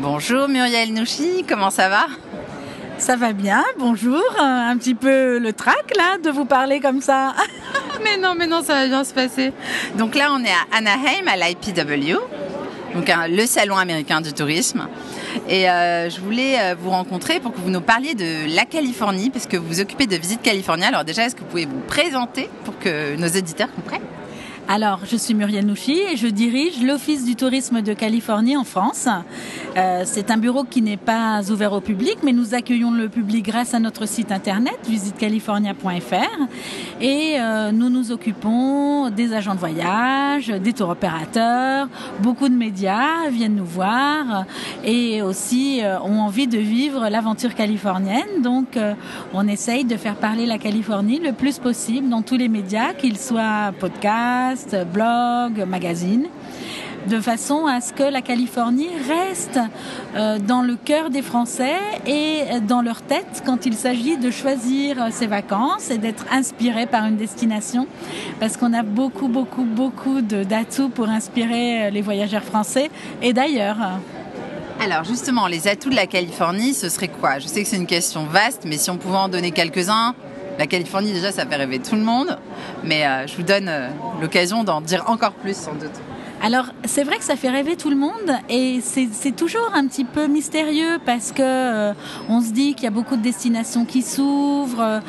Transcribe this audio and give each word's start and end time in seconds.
Bonjour 0.00 0.48
Muriel 0.48 0.94
Nouchi, 0.94 1.44
comment 1.46 1.68
ça 1.68 1.90
va? 1.90 2.06
Ça 2.96 3.16
va 3.16 3.34
bien, 3.34 3.62
bonjour. 3.78 4.22
Un 4.38 4.74
petit 4.78 4.94
peu 4.94 5.38
le 5.38 5.52
trac 5.52 5.94
là 5.94 6.16
de 6.16 6.30
vous 6.30 6.46
parler 6.46 6.80
comme 6.80 7.02
ça. 7.02 7.34
mais 8.02 8.16
non, 8.16 8.34
mais 8.34 8.46
non, 8.46 8.62
ça 8.62 8.76
va 8.76 8.86
bien 8.86 9.04
se 9.04 9.12
passer. 9.12 9.52
Donc 9.98 10.14
là, 10.14 10.30
on 10.32 10.42
est 10.42 10.48
à 10.48 10.78
Anaheim, 10.78 11.28
à 11.28 11.36
l'IPW, 11.36 12.16
donc 12.94 13.12
le 13.28 13.44
salon 13.44 13.76
américain 13.76 14.22
du 14.22 14.32
tourisme. 14.32 14.88
Et 15.50 15.68
euh, 15.68 16.08
je 16.08 16.18
voulais 16.18 16.58
euh, 16.58 16.74
vous 16.80 16.90
rencontrer 16.90 17.38
pour 17.38 17.52
que 17.52 17.60
vous 17.60 17.70
nous 17.70 17.82
parliez 17.82 18.14
de 18.14 18.56
la 18.56 18.64
Californie, 18.64 19.28
parce 19.28 19.44
que 19.44 19.58
vous 19.58 19.66
vous 19.66 19.80
occupez 19.80 20.06
de 20.06 20.16
Visite 20.16 20.40
Californie. 20.40 20.84
Alors 20.84 21.04
déjà, 21.04 21.26
est-ce 21.26 21.34
que 21.34 21.40
vous 21.40 21.46
pouvez 21.46 21.66
vous 21.66 21.80
présenter 21.86 22.48
pour 22.64 22.78
que 22.78 23.16
nos 23.16 23.28
éditeurs 23.28 23.68
comprennent? 23.74 24.00
Alors, 24.72 25.00
je 25.04 25.16
suis 25.16 25.34
Muriel 25.34 25.66
Nouchi 25.66 25.98
et 25.98 26.16
je 26.16 26.28
dirige 26.28 26.80
l'Office 26.80 27.24
du 27.24 27.34
tourisme 27.34 27.82
de 27.82 27.92
Californie 27.92 28.56
en 28.56 28.62
France. 28.62 29.08
Euh, 29.76 30.02
c'est 30.04 30.30
un 30.30 30.36
bureau 30.36 30.62
qui 30.62 30.80
n'est 30.80 30.96
pas 30.96 31.50
ouvert 31.50 31.72
au 31.72 31.80
public, 31.80 32.18
mais 32.22 32.30
nous 32.30 32.54
accueillons 32.54 32.92
le 32.92 33.08
public 33.08 33.46
grâce 33.46 33.74
à 33.74 33.80
notre 33.80 34.06
site 34.06 34.30
internet 34.30 34.78
visitecalifornia.fr 34.88 36.46
et 37.00 37.40
euh, 37.40 37.72
nous 37.72 37.88
nous 37.88 38.12
occupons 38.12 39.10
des 39.10 39.32
agents 39.32 39.56
de 39.56 39.58
voyage, 39.58 40.46
des 40.46 40.72
tours 40.72 40.90
opérateurs, 40.90 41.88
beaucoup 42.20 42.48
de 42.48 42.54
médias 42.54 43.28
viennent 43.28 43.56
nous 43.56 43.64
voir 43.64 44.44
et 44.84 45.20
aussi 45.20 45.80
euh, 45.82 45.98
ont 45.98 46.20
envie 46.20 46.46
de 46.46 46.58
vivre 46.58 47.08
l'aventure 47.08 47.56
californienne. 47.56 48.42
Donc, 48.44 48.78
on 49.34 49.48
essaye 49.48 49.84
de 49.84 49.96
faire 49.96 50.14
parler 50.14 50.46
la 50.46 50.58
Californie 50.58 51.18
le 51.18 51.32
plus 51.32 51.58
possible 51.58 52.08
dans 52.08 52.22
tous 52.22 52.36
les 52.36 52.48
médias, 52.48 52.92
qu'ils 52.92 53.18
soient 53.18 53.72
podcasts, 53.80 54.59
blog, 54.92 55.64
magazine, 55.66 56.26
de 57.06 57.20
façon 57.20 57.66
à 57.66 57.80
ce 57.80 57.92
que 57.92 58.02
la 58.02 58.20
Californie 58.20 58.90
reste 59.08 59.58
euh, 60.16 60.38
dans 60.38 60.62
le 60.62 60.76
cœur 60.76 61.10
des 61.10 61.22
Français 61.22 61.76
et 62.06 62.60
dans 62.66 62.82
leur 62.82 63.02
tête 63.02 63.42
quand 63.44 63.66
il 63.66 63.74
s'agit 63.74 64.16
de 64.18 64.30
choisir 64.30 65.08
ses 65.10 65.26
vacances 65.26 65.90
et 65.90 65.98
d'être 65.98 66.26
inspiré 66.30 66.86
par 66.86 67.06
une 67.06 67.16
destination, 67.16 67.86
parce 68.38 68.56
qu'on 68.56 68.72
a 68.72 68.82
beaucoup, 68.82 69.28
beaucoup, 69.28 69.64
beaucoup 69.64 70.20
d'atouts 70.20 70.90
pour 70.90 71.08
inspirer 71.08 71.86
euh, 71.86 71.90
les 71.90 72.02
voyageurs 72.02 72.44
français 72.44 72.90
et 73.22 73.32
d'ailleurs. 73.32 73.78
Alors 74.82 75.04
justement, 75.04 75.46
les 75.46 75.68
atouts 75.68 75.90
de 75.90 75.96
la 75.96 76.06
Californie, 76.06 76.72
ce 76.72 76.88
serait 76.88 77.08
quoi? 77.08 77.38
Je 77.38 77.46
sais 77.48 77.62
que 77.62 77.68
c'est 77.68 77.76
une 77.76 77.86
question 77.86 78.24
vaste, 78.24 78.62
mais 78.64 78.78
si 78.78 78.88
on 78.88 78.96
pouvait 78.96 79.18
en 79.18 79.28
donner 79.28 79.50
quelques-uns, 79.50 80.14
la 80.60 80.66
Californie, 80.66 81.14
déjà, 81.14 81.32
ça 81.32 81.46
fait 81.46 81.56
rêver 81.56 81.78
tout 81.78 81.96
le 81.96 82.02
monde, 82.02 82.36
mais 82.84 83.06
euh, 83.06 83.26
je 83.26 83.34
vous 83.34 83.42
donne 83.42 83.70
euh, 83.70 83.88
l'occasion 84.20 84.62
d'en 84.62 84.82
dire 84.82 85.04
encore 85.08 85.32
plus 85.32 85.56
sans 85.56 85.72
doute. 85.72 85.98
Alors, 86.42 86.66
c'est 86.86 87.04
vrai 87.04 87.18
que 87.18 87.24
ça 87.24 87.36
fait 87.36 87.50
rêver 87.50 87.76
tout 87.76 87.90
le 87.90 87.96
monde 87.96 88.32
et 88.48 88.80
c'est 88.80 89.36
toujours 89.36 89.70
un 89.74 89.86
petit 89.86 90.04
peu 90.04 90.26
mystérieux 90.26 90.98
parce 91.04 91.32
que 91.32 91.42
euh, 91.42 91.92
on 92.30 92.40
se 92.40 92.50
dit 92.50 92.72
qu'il 92.72 92.84
y 92.84 92.86
a 92.86 92.90
beaucoup 92.90 93.16
de 93.16 93.22
destinations 93.22 93.84
qui 93.84 94.00
s'ouvrent, 94.00 94.80
euh, 94.80 95.00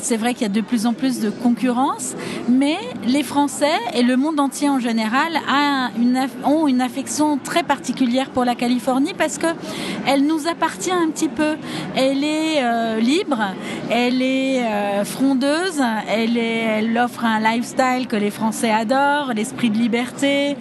c'est 0.00 0.16
vrai 0.16 0.32
qu'il 0.32 0.42
y 0.42 0.50
a 0.50 0.52
de 0.52 0.60
plus 0.60 0.86
en 0.86 0.92
plus 0.92 1.18
de 1.18 1.30
concurrence, 1.30 2.14
mais 2.48 2.76
les 3.04 3.24
Français 3.24 3.74
et 3.94 4.04
le 4.04 4.16
monde 4.16 4.38
entier 4.38 4.68
en 4.68 4.78
général 4.78 5.32
a 5.48 5.90
une, 5.98 6.28
ont 6.44 6.68
une 6.68 6.80
affection 6.80 7.36
très 7.36 7.64
particulière 7.64 8.30
pour 8.30 8.44
la 8.44 8.54
Californie 8.54 9.14
parce 9.18 9.38
que 9.38 9.48
elle 10.06 10.24
nous 10.24 10.46
appartient 10.46 10.92
un 10.92 11.10
petit 11.10 11.28
peu. 11.28 11.56
Elle 11.96 12.22
est 12.22 12.62
euh, 12.62 13.00
libre, 13.00 13.40
elle 13.90 14.22
est 14.22 14.62
frondeuse, 15.04 15.82
elle, 16.08 16.36
est, 16.36 16.78
elle 16.78 16.96
offre 16.96 17.24
un 17.24 17.40
lifestyle 17.40 18.06
que 18.08 18.16
les 18.16 18.30
Français 18.30 18.70
adorent, 18.70 19.32
l'esprit 19.34 19.70
de 19.70 19.78
liberté. 19.78 20.56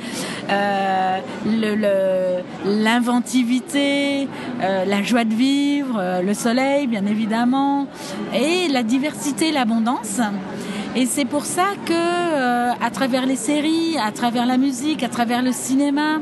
Euh, 0.50 2.42
l'inventivité, 2.66 4.28
euh, 4.62 4.86
la 4.86 5.04
joie 5.04 5.24
de 5.24 5.34
vivre, 5.34 5.98
euh, 6.00 6.22
le 6.22 6.34
soleil 6.34 6.88
bien 6.88 7.06
évidemment, 7.06 7.88
et 8.34 8.68
la 8.68 8.84
diversité, 8.84 9.52
l'abondance. 9.52 10.20
Et 10.96 11.06
c'est 11.06 11.26
pour 11.26 11.46
ça 11.46 11.68
que, 11.86 11.94
à 11.94 12.90
travers 12.92 13.26
les 13.26 13.36
séries, 13.36 13.98
à 14.02 14.12
travers 14.12 14.46
la 14.46 14.58
musique, 14.58 15.04
à 15.04 15.10
travers 15.10 15.42
le 15.42 15.52
cinéma, 15.52 16.20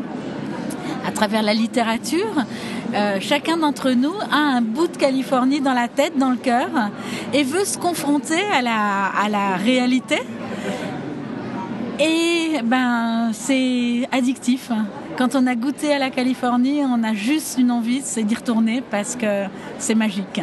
à 1.08 1.12
travers 1.12 1.44
la 1.44 1.54
littérature, 1.54 2.34
chacun 3.20 3.58
d'entre 3.58 3.92
nous 3.92 4.16
a 4.32 4.36
un 4.36 4.62
bout 4.62 4.88
de 4.88 4.98
Californie 4.98 5.62
dans 5.62 5.74
la 5.74 5.88
tête, 5.88 6.18
dans 6.18 6.32
le 6.32 6.38
cœur, 6.38 6.70
et 7.34 7.44
veut 7.44 7.66
se 7.66 7.78
confronter 7.78 8.42
à 8.52 8.64
la, 8.64 9.12
à 9.24 9.30
la 9.30 9.58
réalité 9.58 10.20
et 12.00 12.62
ben 12.64 13.32
c'est 13.34 14.08
addictif. 14.12 14.72
Quand 15.18 15.36
on 15.36 15.46
a 15.48 15.56
goûté 15.56 15.94
à 15.94 16.00
la 16.00 16.10
Californie, 16.10 16.82
on 16.84 17.04
a 17.04 17.14
juste 17.14 17.58
une 17.60 17.72
envie, 17.72 18.02
c'est 18.04 18.24
d'y 18.24 18.36
retourner 18.36 18.82
parce 18.90 19.16
que 19.16 19.46
c'est 19.78 19.96
magique. 19.96 20.42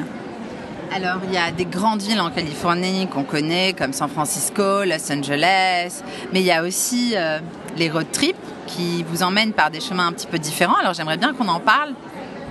Alors, 0.93 1.19
il 1.25 1.33
y 1.33 1.39
a 1.39 1.53
des 1.53 1.67
grandes 1.67 2.03
villes 2.03 2.21
en 2.21 2.31
Californie 2.31 3.07
qu'on 3.07 3.23
connaît, 3.23 3.75
comme 3.75 3.93
San 3.93 4.09
Francisco, 4.09 4.85
Los 4.85 5.13
Angeles, 5.13 6.03
mais 6.33 6.41
il 6.41 6.47
y 6.47 6.51
a 6.51 6.65
aussi 6.65 7.13
euh, 7.15 7.39
les 7.77 7.89
road 7.89 8.07
trips 8.11 8.37
qui 8.67 9.05
vous 9.05 9.23
emmènent 9.23 9.53
par 9.53 9.71
des 9.71 9.81
chemins 9.81 10.09
un 10.09 10.13
petit 10.13 10.27
peu 10.27 10.39
différents. 10.39 10.77
Alors, 10.77 10.93
j'aimerais 10.95 11.17
bien 11.17 11.33
qu'on 11.33 11.47
en 11.47 11.61
parle 11.61 11.95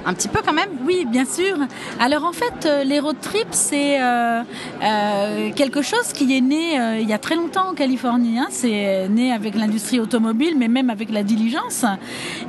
un 0.05 0.13
petit 0.13 0.27
peu 0.27 0.39
quand 0.43 0.53
même 0.53 0.69
Oui, 0.85 1.05
bien 1.05 1.25
sûr. 1.25 1.57
Alors 1.99 2.23
en 2.23 2.31
fait, 2.31 2.65
euh, 2.65 2.83
les 2.83 2.99
road 2.99 3.17
trips, 3.21 3.47
c'est 3.51 4.01
euh, 4.01 4.41
euh, 4.81 5.51
quelque 5.55 5.81
chose 5.81 6.13
qui 6.13 6.35
est 6.35 6.41
né 6.41 6.99
il 7.01 7.09
y 7.09 7.13
a 7.13 7.17
très 7.17 7.35
longtemps 7.35 7.69
en 7.69 7.73
Californie. 7.73 8.39
Hein. 8.39 8.47
C'est 8.49 9.07
né 9.09 9.31
avec 9.31 9.55
l'industrie 9.55 9.99
automobile, 9.99 10.55
mais 10.57 10.67
même 10.67 10.89
avec 10.89 11.11
la 11.11 11.23
diligence. 11.23 11.85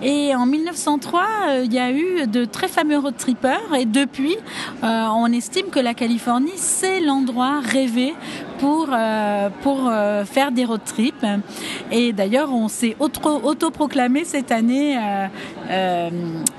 Et 0.03 0.35
en 0.35 0.47
1903, 0.47 1.27
il 1.65 1.73
y 1.73 1.79
a 1.79 1.91
eu 1.91 2.27
de 2.27 2.45
très 2.45 2.69
fameux 2.69 2.99
road 2.99 3.15
trippers. 3.17 3.75
Et 3.79 3.87
depuis, 3.87 4.37
on 4.83 5.33
estime 5.33 5.67
que 5.71 5.81
la 5.81 5.95
Californie, 5.95 6.57
c'est 6.57 7.01
l'endroit 7.01 7.61
rêvé 7.61 8.15
pour, 8.61 8.89
pour 9.63 9.93
faire 10.27 10.53
des 10.53 10.65
road 10.65 10.81
trips. 10.85 11.27
Et 11.91 12.13
d'ailleurs, 12.13 12.53
on 12.53 12.69
s'est 12.69 12.97
autoproclamé 12.99 14.25
cette 14.25 14.53
année 14.53 14.99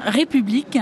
République 0.05 0.77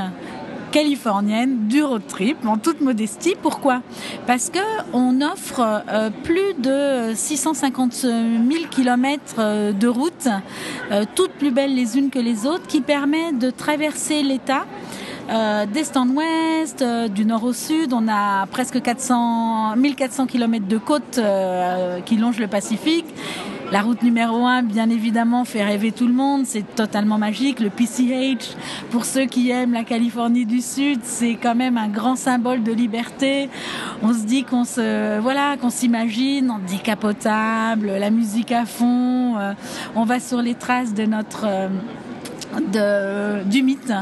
californienne 0.70 1.68
du 1.68 1.84
road 1.84 2.04
trip 2.08 2.46
en 2.46 2.58
toute 2.58 2.82
modestie. 2.82 3.36
Pourquoi? 3.42 3.82
Parce 4.28 4.50
que 4.50 4.60
on 4.94 5.22
offre 5.22 5.84
euh, 5.90 6.10
plus 6.24 6.54
de 6.58 7.14
650 7.16 7.94
000 7.94 8.14
kilomètres 8.70 9.74
de 9.74 9.88
routes, 9.88 10.28
euh, 10.92 11.06
toutes 11.16 11.32
plus 11.34 11.52
belles 11.52 11.76
les 11.76 11.98
unes 11.98 12.10
que 12.10 12.20
les 12.20 12.46
autres, 12.46 12.68
qui 12.68 12.82
permet 12.82 13.32
de 13.34 13.50
traverser 13.50 14.24
l'État. 14.24 14.66
Euh, 15.30 15.66
d'est 15.66 15.96
en 15.96 16.08
ouest, 16.10 16.84
du 17.14 17.26
nord 17.26 17.44
au 17.44 17.54
sud, 17.54 17.94
on 17.94 18.08
a 18.08 18.48
presque 18.48 18.82
400, 18.82 19.76
1400 19.76 20.26
km 20.26 20.68
de 20.68 20.78
côte 20.78 21.20
qui 22.06 22.18
longent 22.18 22.40
le 22.40 22.48
Pacifique 22.48 23.06
la 23.72 23.82
route 23.82 24.02
numéro 24.02 24.48
1, 24.48 24.64
bien 24.64 24.90
évidemment, 24.90 25.46
fait 25.46 25.64
rêver 25.64 25.92
tout 25.92 26.08
le 26.08 26.14
monde. 26.14 26.44
C'est 26.46 26.76
totalement 26.76 27.20
magique. 27.20 27.60
Le 27.60 27.70
PCH, 27.70 28.56
pour 28.90 29.06
ceux 29.06 29.26
qui 29.26 29.52
aiment 29.52 29.74
la 29.74 29.84
Californie 29.84 30.48
du 30.48 30.62
Sud, 30.62 31.02
c'est 31.04 31.36
quand 31.36 31.54
même 31.54 31.78
un 31.78 31.88
grand 31.88 32.16
symbole 32.16 32.64
de 32.64 32.72
liberté. 32.72 33.50
On 34.02 34.14
se 34.14 34.26
dit 34.26 34.44
qu'on 34.44 34.64
se, 34.64 35.20
voilà, 35.20 35.56
qu'on 35.58 35.70
s'imagine 35.70 36.50
en 36.50 36.60
décapotable, 36.60 37.92
la 37.92 38.10
musique 38.10 38.52
à 38.52 38.66
fond. 38.66 39.38
Euh, 39.38 39.54
on 39.96 40.04
va 40.04 40.20
sur 40.20 40.42
les 40.42 40.56
traces 40.56 40.96
de 40.96 41.06
notre, 41.06 41.46
euh, 42.76 43.44
du 43.44 43.62
mythe. 43.62 43.94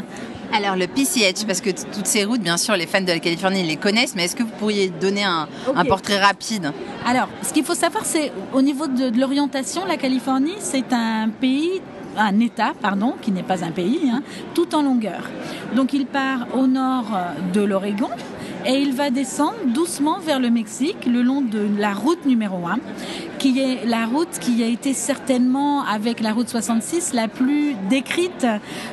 Alors 0.54 0.76
le 0.76 0.88
PCH, 0.88 1.46
parce 1.46 1.62
que 1.62 1.70
toutes 1.70 2.08
ces 2.08 2.24
routes, 2.24 2.42
bien 2.42 2.58
sûr, 2.58 2.76
les 2.76 2.88
fans 2.88 3.02
de 3.02 3.08
la 3.08 3.20
Californie 3.20 3.64
les 3.64 3.76
connaissent, 3.76 4.16
mais 4.16 4.26
est-ce 4.26 4.36
que 4.36 4.44
vous 4.44 4.56
pourriez 4.58 4.90
donner 4.90 5.24
un, 5.24 5.48
portrait 5.86 6.20
rapide? 6.20 6.72
Alors, 7.06 7.28
ce 7.42 7.54
qu'il 7.54 7.64
faut 7.64 7.76
savoir, 7.76 8.06
c'est 8.06 8.32
au 8.54 8.62
niveau 8.62 8.88
de, 8.88 9.18
l'orientation, 9.18 9.86
la 9.86 9.98
Californie, 9.98 10.56
c'est 10.60 10.94
un 10.94 11.30
pays 11.30 11.82
un 12.20 12.40
État, 12.40 12.74
pardon, 12.82 13.14
qui 13.22 13.32
n'est 13.32 13.44
pas 13.44 13.64
un 13.64 13.70
pays, 13.70 14.10
hein, 14.12 14.24
tout 14.56 14.74
en 14.74 14.82
longueur. 14.82 15.22
Donc 15.76 15.94
il 15.94 16.08
part 16.08 16.48
au 16.56 16.66
nord 16.66 17.06
de 17.54 17.62
l'Oregon, 17.62 18.10
et 18.66 18.80
il 18.80 18.94
va 18.94 19.12
descendre 19.12 19.56
doucement 19.68 20.20
vers 20.20 20.40
le 20.40 20.50
Mexique 20.50 21.06
le 21.06 21.22
long 21.22 21.42
de 21.42 21.68
la 21.78 21.94
route 21.94 22.26
numéro 22.26 22.66
1 22.66 22.80
qui 23.54 23.62
est 23.62 23.86
la 23.86 24.06
route 24.06 24.40
qui 24.42 24.62
a 24.62 24.68
été 24.68 24.94
certainement 24.94 25.82
avec 25.86 26.20
la 26.20 26.34
route 26.34 26.50
66 26.50 27.14
la 27.14 27.30
plus 27.30 27.76
décrite 27.90 28.46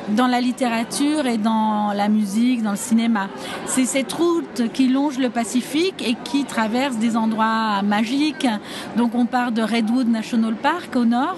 dans 0.09 0.27
la 0.27 0.39
littérature 0.39 1.27
et 1.27 1.37
dans 1.37 1.91
la 1.93 2.07
musique, 2.07 2.63
dans 2.63 2.71
le 2.71 2.77
cinéma. 2.77 3.27
C'est 3.65 3.83
cette 3.83 4.13
route 4.13 4.71
qui 4.71 4.87
longe 4.87 5.17
le 5.17 5.29
Pacifique 5.29 6.01
et 6.07 6.15
qui 6.23 6.45
traverse 6.45 6.95
des 6.97 7.17
endroits 7.17 7.81
magiques. 7.81 8.47
Donc 8.95 9.13
on 9.13 9.25
part 9.25 9.51
de 9.51 9.61
Redwood 9.61 10.07
National 10.07 10.55
Park 10.55 10.95
au 10.95 11.03
nord, 11.03 11.37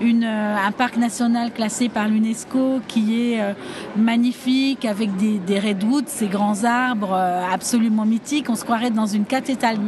une, 0.00 0.24
un 0.24 0.72
parc 0.72 0.96
national 0.96 1.52
classé 1.52 1.88
par 1.88 2.08
l'UNESCO 2.08 2.80
qui 2.88 3.32
est 3.32 3.40
euh, 3.40 3.52
magnifique 3.96 4.84
avec 4.84 5.10
des, 5.16 5.60
redwoods, 5.60 6.06
ces 6.06 6.26
grands 6.26 6.64
arbres 6.64 7.12
euh, 7.12 7.42
absolument 7.52 8.04
mythiques. 8.04 8.50
On 8.50 8.56
se 8.56 8.64
croirait 8.64 8.90
dans 8.90 9.06
une 9.06 9.24
cathédrale 9.24 9.78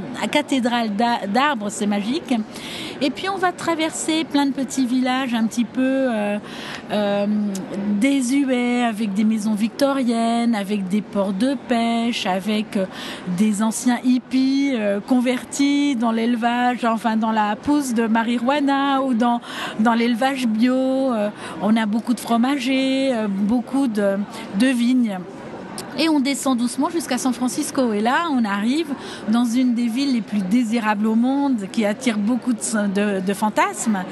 d'arbres, 1.32 1.70
c'est 1.70 1.86
magique. 1.86 2.34
Et 3.02 3.10
puis 3.10 3.28
on 3.30 3.38
va 3.38 3.52
traverser 3.52 4.24
plein 4.24 4.46
de 4.46 4.52
petits 4.52 4.86
villages 4.86 5.32
un 5.32 5.46
petit 5.46 5.64
peu 5.64 5.80
euh, 5.80 6.38
euh, 6.92 7.26
désuets, 7.98 8.84
avec 8.84 9.14
des 9.14 9.24
maisons 9.24 9.54
victoriennes, 9.54 10.54
avec 10.54 10.88
des 10.88 11.00
ports 11.00 11.32
de 11.32 11.56
pêche, 11.68 12.26
avec 12.26 12.76
euh, 12.76 12.86
des 13.38 13.62
anciens 13.62 13.98
hippies 14.04 14.74
convertis 15.08 15.96
dans 15.96 16.12
l'élevage, 16.12 16.84
enfin 16.84 17.16
dans 17.16 17.32
la 17.32 17.56
pousse 17.56 17.94
de 17.94 18.06
marijuana 18.06 19.02
ou 19.02 19.14
dans, 19.14 19.40
l'élevage 19.96 20.46
bio. 20.46 21.12
On 21.62 21.76
a 21.76 21.86
beaucoup 21.86 22.14
de 22.14 22.20
fromagers, 22.20 23.12
beaucoup 23.28 23.88
de 23.88 24.18
vignes. 24.66 25.18
Et 26.00 26.08
on 26.08 26.18
descend 26.18 26.56
doucement 26.56 26.88
jusqu'à 26.88 27.18
San 27.18 27.34
Francisco. 27.34 27.92
Et 27.92 28.00
là, 28.00 28.28
on 28.32 28.42
arrive 28.46 28.86
dans 29.28 29.44
une 29.44 29.74
des 29.74 29.86
villes 29.86 30.14
les 30.14 30.22
plus 30.22 30.40
désirables 30.40 31.06
au 31.06 31.14
monde, 31.14 31.68
qui 31.70 31.84
attire 31.84 32.16
beaucoup 32.16 32.54
de, 32.54 33.34
fantasmes. 33.34 34.04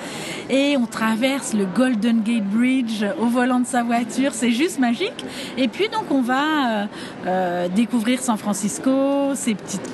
Et 0.50 0.76
on 0.76 0.84
traverse 0.84 1.54
le 1.54 1.64
Golden 1.64 2.20
Gate 2.20 2.44
Bridge 2.44 3.06
au 3.18 3.26
volant 3.28 3.60
de 3.60 3.66
sa 3.66 3.82
voiture. 3.82 4.32
C'est 4.34 4.50
juste 4.50 4.78
magique. 4.78 5.24
Et 5.56 5.66
puis, 5.68 5.88
donc, 5.88 6.10
on 6.10 6.20
va 6.20 6.42
euh, 6.82 6.86
euh, 7.26 7.68
découvrir 7.68 8.20
San 8.20 8.36
Francisco, 8.36 9.34
ses 9.34 9.54
petites 9.54 9.90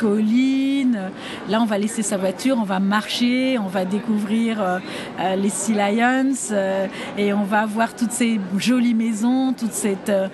collines. 0.94 1.10
Là, 1.48 1.60
on 1.60 1.64
va 1.64 1.78
laisser 1.78 2.02
sa 2.02 2.16
voiture, 2.16 2.56
on 2.58 2.64
va 2.64 2.80
marcher, 2.80 3.58
on 3.58 3.68
va 3.68 3.84
découvrir 3.84 4.60
euh, 4.60 4.78
euh, 5.20 5.36
les 5.36 5.48
Sea 5.48 5.74
Lions 5.74 6.34
euh, 6.52 6.86
et 7.18 7.32
on 7.32 7.44
va 7.44 7.66
voir 7.66 7.94
toutes 7.94 8.12
ces 8.12 8.40
jolies 8.58 8.94
maisons, 8.94 9.52
toute 9.52 9.72
cette 9.72 10.10
euh, 10.10 10.28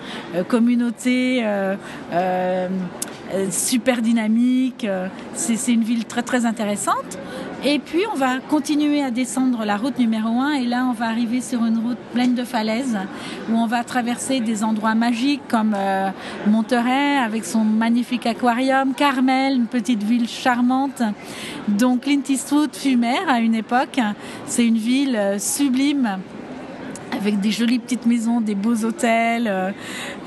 communauté 0.47 1.41
euh, 1.43 1.75
euh, 2.13 2.67
super 3.49 4.01
dynamique. 4.01 4.85
C'est 5.33 5.73
une 5.73 5.83
ville 5.83 6.05
très 6.05 6.21
très 6.21 6.45
intéressante. 6.45 7.17
Et 7.63 7.77
puis 7.77 8.01
on 8.11 8.17
va 8.17 8.39
continuer 8.39 9.03
à 9.03 9.11
descendre 9.11 9.65
la 9.65 9.77
route 9.77 9.99
numéro 9.99 10.29
1 10.39 10.53
et 10.53 10.65
là 10.65 10.87
on 10.89 10.93
va 10.93 11.05
arriver 11.05 11.41
sur 11.41 11.63
une 11.63 11.77
route 11.77 11.97
pleine 12.11 12.33
de 12.33 12.43
falaises 12.43 12.97
où 13.51 13.55
on 13.55 13.67
va 13.67 13.83
traverser 13.83 14.39
des 14.39 14.63
endroits 14.63 14.95
magiques 14.95 15.43
comme 15.47 15.75
euh, 15.77 16.09
Monterey 16.47 17.17
avec 17.19 17.45
son 17.45 17.63
magnifique 17.63 18.25
aquarium, 18.25 18.95
Carmel, 18.95 19.53
une 19.53 19.67
petite 19.67 20.01
ville 20.01 20.27
charmante. 20.27 21.03
Donc 21.67 22.01
Clint 22.01 22.23
Eastwood 22.27 22.75
fut 22.75 22.97
maire 22.97 23.29
à 23.29 23.39
une 23.39 23.53
époque. 23.53 23.99
C'est 24.47 24.65
une 24.65 24.77
ville 24.77 25.15
euh, 25.15 25.37
sublime 25.37 26.17
avec 27.21 27.39
des 27.39 27.51
jolies 27.51 27.79
petites 27.79 28.05
maisons, 28.05 28.41
des 28.41 28.55
beaux 28.55 28.83
hôtels. 28.83 29.47
Euh, 29.47 29.71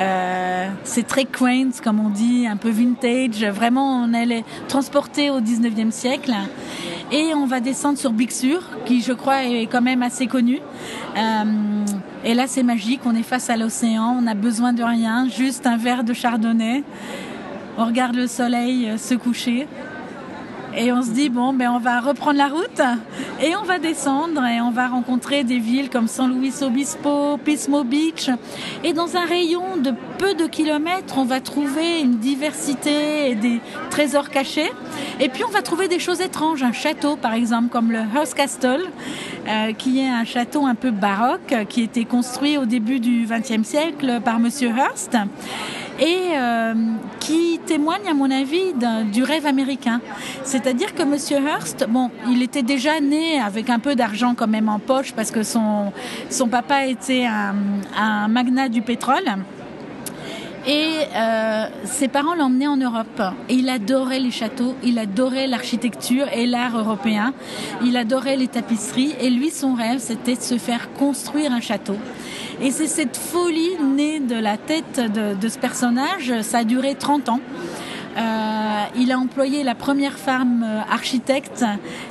euh, 0.00 0.68
c'est 0.84 1.06
très 1.06 1.24
quaint, 1.24 1.70
comme 1.82 2.00
on 2.00 2.10
dit, 2.10 2.46
un 2.46 2.56
peu 2.56 2.70
vintage. 2.70 3.44
Vraiment, 3.44 4.04
on 4.04 4.12
est 4.14 4.44
transporté 4.68 5.30
au 5.30 5.40
19e 5.40 5.90
siècle. 5.90 6.32
Et 7.16 7.32
on 7.32 7.46
va 7.46 7.60
descendre 7.60 7.96
sur 7.96 8.12
Big 8.12 8.32
Sur, 8.32 8.60
qui 8.86 9.00
je 9.00 9.12
crois 9.12 9.44
est 9.44 9.68
quand 9.68 9.80
même 9.80 10.02
assez 10.02 10.26
connu. 10.26 10.58
Euh, 11.16 11.84
et 12.24 12.34
là, 12.34 12.48
c'est 12.48 12.64
magique. 12.64 13.02
On 13.04 13.14
est 13.14 13.22
face 13.22 13.50
à 13.50 13.56
l'océan. 13.56 14.16
On 14.18 14.22
n'a 14.22 14.34
besoin 14.34 14.72
de 14.72 14.82
rien, 14.82 15.28
juste 15.28 15.64
un 15.64 15.76
verre 15.76 16.02
de 16.02 16.12
chardonnay. 16.12 16.82
On 17.78 17.86
regarde 17.86 18.16
le 18.16 18.26
soleil 18.26 18.98
se 18.98 19.14
coucher. 19.14 19.68
Et 20.76 20.92
on 20.92 21.02
se 21.02 21.10
dit, 21.10 21.28
bon, 21.28 21.52
ben, 21.52 21.70
on 21.70 21.78
va 21.78 22.00
reprendre 22.00 22.38
la 22.38 22.48
route 22.48 22.80
et 23.40 23.54
on 23.54 23.62
va 23.62 23.78
descendre 23.78 24.44
et 24.44 24.60
on 24.60 24.70
va 24.70 24.88
rencontrer 24.88 25.44
des 25.44 25.58
villes 25.58 25.88
comme 25.88 26.08
San 26.08 26.36
Luis 26.36 26.62
Obispo, 26.62 27.36
Pismo 27.38 27.84
Beach. 27.84 28.28
Et 28.82 28.92
dans 28.92 29.16
un 29.16 29.24
rayon 29.24 29.76
de 29.76 29.92
peu 30.18 30.34
de 30.34 30.46
kilomètres, 30.46 31.16
on 31.16 31.24
va 31.24 31.40
trouver 31.40 32.00
une 32.00 32.18
diversité 32.18 33.30
et 33.30 33.34
des 33.36 33.60
trésors 33.90 34.30
cachés. 34.30 34.72
Et 35.20 35.28
puis 35.28 35.44
on 35.44 35.50
va 35.50 35.62
trouver 35.62 35.86
des 35.86 36.00
choses 36.00 36.20
étranges, 36.20 36.62
un 36.62 36.72
château 36.72 37.16
par 37.16 37.34
exemple, 37.34 37.68
comme 37.68 37.92
le 37.92 38.00
Hearst 38.14 38.34
Castle, 38.34 38.84
euh, 39.46 39.72
qui 39.72 40.00
est 40.00 40.08
un 40.08 40.24
château 40.24 40.66
un 40.66 40.74
peu 40.74 40.90
baroque, 40.90 41.54
qui 41.68 41.82
a 41.82 41.84
été 41.84 42.04
construit 42.04 42.58
au 42.58 42.64
début 42.64 42.98
du 42.98 43.26
XXe 43.30 43.66
siècle 43.66 44.20
par 44.24 44.40
Monsieur 44.40 44.70
Hearst 44.70 45.16
et 46.00 46.36
euh, 46.36 46.74
qui 47.24 47.58
témoigne, 47.64 48.06
à 48.08 48.14
mon 48.14 48.30
avis, 48.30 48.74
du 49.10 49.22
rêve 49.22 49.46
américain. 49.46 50.00
C'est-à-dire 50.44 50.94
que 50.94 51.02
Monsieur 51.02 51.38
Hearst, 51.38 51.86
bon, 51.88 52.10
il 52.28 52.42
était 52.42 52.62
déjà 52.62 53.00
né 53.00 53.40
avec 53.40 53.70
un 53.70 53.78
peu 53.78 53.94
d'argent 53.94 54.34
quand 54.34 54.46
même 54.46 54.68
en 54.68 54.78
poche 54.78 55.12
parce 55.12 55.30
que 55.30 55.42
son, 55.42 55.92
papa 56.50 56.84
était 56.86 57.26
un 57.26 58.28
magnat 58.28 58.68
du 58.68 58.82
pétrole. 58.82 59.24
Et 60.66 61.00
euh, 61.14 61.66
ses 61.84 62.08
parents 62.08 62.34
l'emmenaient 62.34 62.66
en 62.66 62.76
Europe. 62.76 63.22
Il 63.50 63.68
adorait 63.68 64.20
les 64.20 64.30
châteaux, 64.30 64.74
il 64.82 64.98
adorait 64.98 65.46
l'architecture 65.46 66.26
et 66.32 66.46
l'art 66.46 66.78
européen. 66.78 67.34
Il 67.84 67.96
adorait 67.96 68.36
les 68.36 68.48
tapisseries. 68.48 69.14
Et 69.20 69.28
lui, 69.28 69.50
son 69.50 69.74
rêve, 69.74 69.98
c'était 69.98 70.36
de 70.36 70.40
se 70.40 70.56
faire 70.56 70.92
construire 70.94 71.52
un 71.52 71.60
château. 71.60 71.96
Et 72.62 72.70
c'est 72.70 72.86
cette 72.86 73.16
folie 73.16 73.76
née 73.94 74.20
de 74.20 74.36
la 74.36 74.56
tête 74.56 75.00
de, 75.00 75.34
de, 75.34 75.48
ce 75.48 75.58
personnage. 75.58 76.40
Ça 76.42 76.58
a 76.58 76.64
duré 76.64 76.94
30 76.94 77.28
ans. 77.28 77.40
Euh, 78.16 78.53
il 78.96 79.12
a 79.12 79.18
employé 79.18 79.62
la 79.62 79.74
première 79.74 80.18
femme 80.18 80.64
euh, 80.64 80.80
architecte 80.92 81.64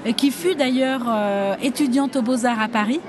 euh, 0.05 0.11
qui 0.11 0.31
fut 0.31 0.55
d'ailleurs 0.55 1.03
euh, 1.07 1.55
étudiante 1.61 2.15
aux 2.15 2.21
Beaux-Arts 2.21 2.61
à 2.61 2.67
Paris. 2.67 2.99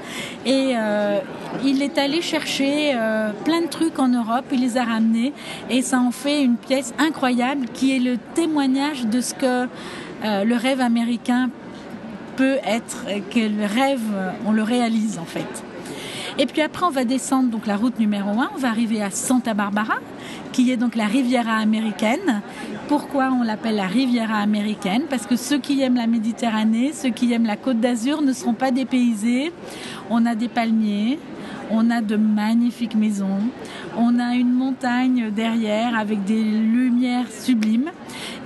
Et 0.46 0.72
euh, 0.76 1.19
il 1.64 1.82
est 1.82 1.99
allé 1.99 2.20
chercher 2.20 2.93
euh, 2.94 3.31
plein 3.44 3.62
de 3.62 3.69
trucs 3.69 3.99
en 3.99 4.08
Europe, 4.08 4.44
il 4.52 4.61
les 4.61 4.76
a 4.76 4.84
ramenés 4.84 5.32
et 5.70 5.82
ça 5.82 6.00
en 6.00 6.11
fait 6.11 6.43
une 6.43 6.56
pièce 6.56 6.94
incroyable 6.99 7.66
qui 7.72 7.96
est 7.96 8.00
le 8.00 8.19
témoignage 8.34 9.06
de 9.06 9.20
ce 9.20 9.34
que 9.34 9.69
le 10.22 10.56
rêve 10.56 10.81
américain 10.81 11.50
peut 12.37 12.56
être, 12.66 13.05
que 13.31 13.40
le 13.40 13.66
rêve, 13.66 14.00
on 14.46 14.52
le 14.52 14.62
réalise 14.62 15.19
en 15.19 15.26
fait. 15.26 15.64
Et 16.37 16.47
puis 16.47 16.63
après, 16.63 16.85
on 16.85 16.91
va 16.91 17.05
descendre 17.05 17.49
donc 17.49 17.67
la 17.67 17.77
route 17.77 17.99
numéro 18.01 18.31
1, 18.31 18.51
on 18.57 18.59
va 18.59 18.69
arriver 18.69 19.01
à 19.01 19.11
Santa 19.11 19.55
Barbara, 19.55 19.95
qui 20.51 20.73
est 20.73 20.77
donc 20.77 20.97
la 20.97 21.07
Riviera 21.07 21.57
américaine. 21.57 22.43
Pourquoi 22.89 23.31
on 23.33 23.45
l'appelle 23.45 23.77
la 23.77 23.87
Riviera 23.87 24.39
américaine? 24.39 25.03
Parce 25.09 25.27
que 25.27 25.37
ceux 25.37 25.59
qui 25.59 25.81
aiment 25.81 25.95
la 25.95 26.09
Méditerranée, 26.09 26.93
ceux 26.93 27.11
qui 27.11 27.33
aiment 27.33 27.47
la 27.47 27.57
Côte 27.57 27.79
d'Azur 27.79 28.21
ne 28.21 28.33
seront 28.33 28.53
pas 28.53 28.73
dépaysés. 28.73 29.53
On 30.11 30.27
a 30.27 30.35
des 30.35 30.49
palmiers, 30.49 31.21
on 31.71 31.89
a 31.91 32.01
de 32.01 32.17
magnifiques 32.17 32.97
maisons, 32.97 33.49
on 33.97 34.19
a 34.19 34.35
une 34.35 34.53
montagne 34.53 35.31
derrière 35.31 35.97
avec 35.97 36.25
des 36.25 36.43
lumières 36.43 37.31
sublimes. 37.31 37.91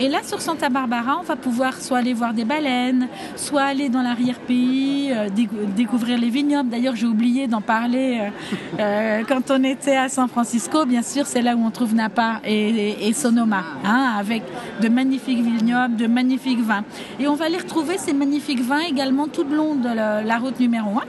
Et 0.01 0.09
là, 0.09 0.19
sur 0.23 0.41
Santa 0.41 0.69
Barbara, 0.69 1.19
on 1.19 1.25
va 1.25 1.35
pouvoir 1.35 1.75
soit 1.81 1.99
aller 1.99 2.15
voir 2.15 2.33
des 2.33 2.45
baleines, 2.45 3.09
soit 3.35 3.63
aller 3.63 3.89
dans 3.89 4.03
l'arrière-pays, 4.03 5.11
euh, 5.13 5.29
découvrir 5.75 6.19
les 6.19 6.31
vignobles. 6.31 6.69
D'ailleurs, 6.69 6.95
j'ai 6.95 7.07
oublié 7.07 7.49
d'en 7.49 7.61
parler 7.61 8.21
euh, 8.21 8.31
euh, 8.79 9.23
quand 9.27 9.51
on 9.51 9.65
était 9.65 9.97
à 9.97 10.09
San 10.09 10.29
Francisco. 10.29 10.87
Bien 10.87 11.03
sûr, 11.03 11.27
c'est 11.27 11.43
là 11.43 11.57
où 11.57 11.67
on 11.67 11.73
trouve 11.73 11.97
Napa 11.97 12.41
et, 12.45 13.13
Sonoma, 13.13 13.65
hein, 13.85 14.15
avec 14.17 14.45
de 14.81 14.89
magnifiques 14.89 15.43
vignobles, 15.43 15.97
de 15.97 16.07
magnifiques 16.07 16.61
vins. 16.61 16.85
Et 17.19 17.27
on 17.27 17.35
va 17.35 17.47
aller 17.47 17.59
retrouver 17.59 17.99
ces 17.99 18.13
magnifiques 18.13 18.63
vins 18.63 18.83
également 18.89 19.27
tout 19.27 19.43
le 19.43 19.57
long 19.57 19.75
de 19.75 19.89
la, 19.89 20.23
la 20.23 20.39
route 20.39 20.61
numéro 20.61 20.91
1 20.91 21.03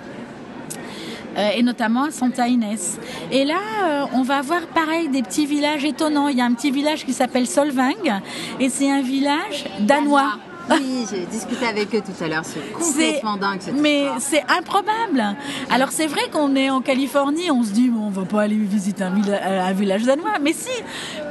et 1.54 1.64
notamment 1.64 2.06
à 2.06 2.12
Santa 2.12 2.48
Inès. 2.48 2.98
Et 3.32 3.46
là, 3.46 3.60
euh, 3.84 4.06
on 4.14 4.24
va 4.24 4.38
avoir 4.38 4.62
pareil 4.68 5.10
des 5.10 5.22
petits 5.22 5.46
villages 5.46 5.86
étonnants. 5.86 6.28
Il 6.28 6.38
y 6.38 6.42
a 6.42 6.46
un 6.46 6.54
petit 6.54 6.72
village 6.72 7.06
qui 7.06 7.14
s'appelle 7.14 7.48
Solvang 7.48 8.22
et 8.60 8.70
c'est 8.70 8.92
un 8.92 9.02
village 9.02 9.66
danois. 9.80 10.34
Oui, 10.72 11.06
j'ai 11.10 11.26
discuté 11.26 11.66
avec 11.66 11.96
eux 11.96 12.02
tout 12.02 12.24
à 12.24 12.28
l'heure. 12.28 12.44
C'est 12.46 12.72
complètement 12.72 13.38
dingue 13.38 13.60
cette 13.60 13.74
Mais 13.74 14.06
c'est 14.20 14.44
improbable. 14.48 15.36
Alors 15.72 15.92
c'est 15.92 16.06
vrai 16.06 16.30
qu'on 16.32 16.56
est 16.56 16.70
en 16.70 16.82
Californie, 16.82 17.50
on 17.50 17.64
se 17.64 17.72
dit 17.72 17.90
bon, 17.90 18.08
on 18.08 18.10
va 18.10 18.26
pas 18.26 18.44
aller 18.44 18.56
visiter 18.56 19.04
un, 19.04 19.10
villa 19.10 19.66
un 19.66 19.74
village 19.74 20.04
danois, 20.04 20.38
mais 20.42 20.54
si, 20.54 20.70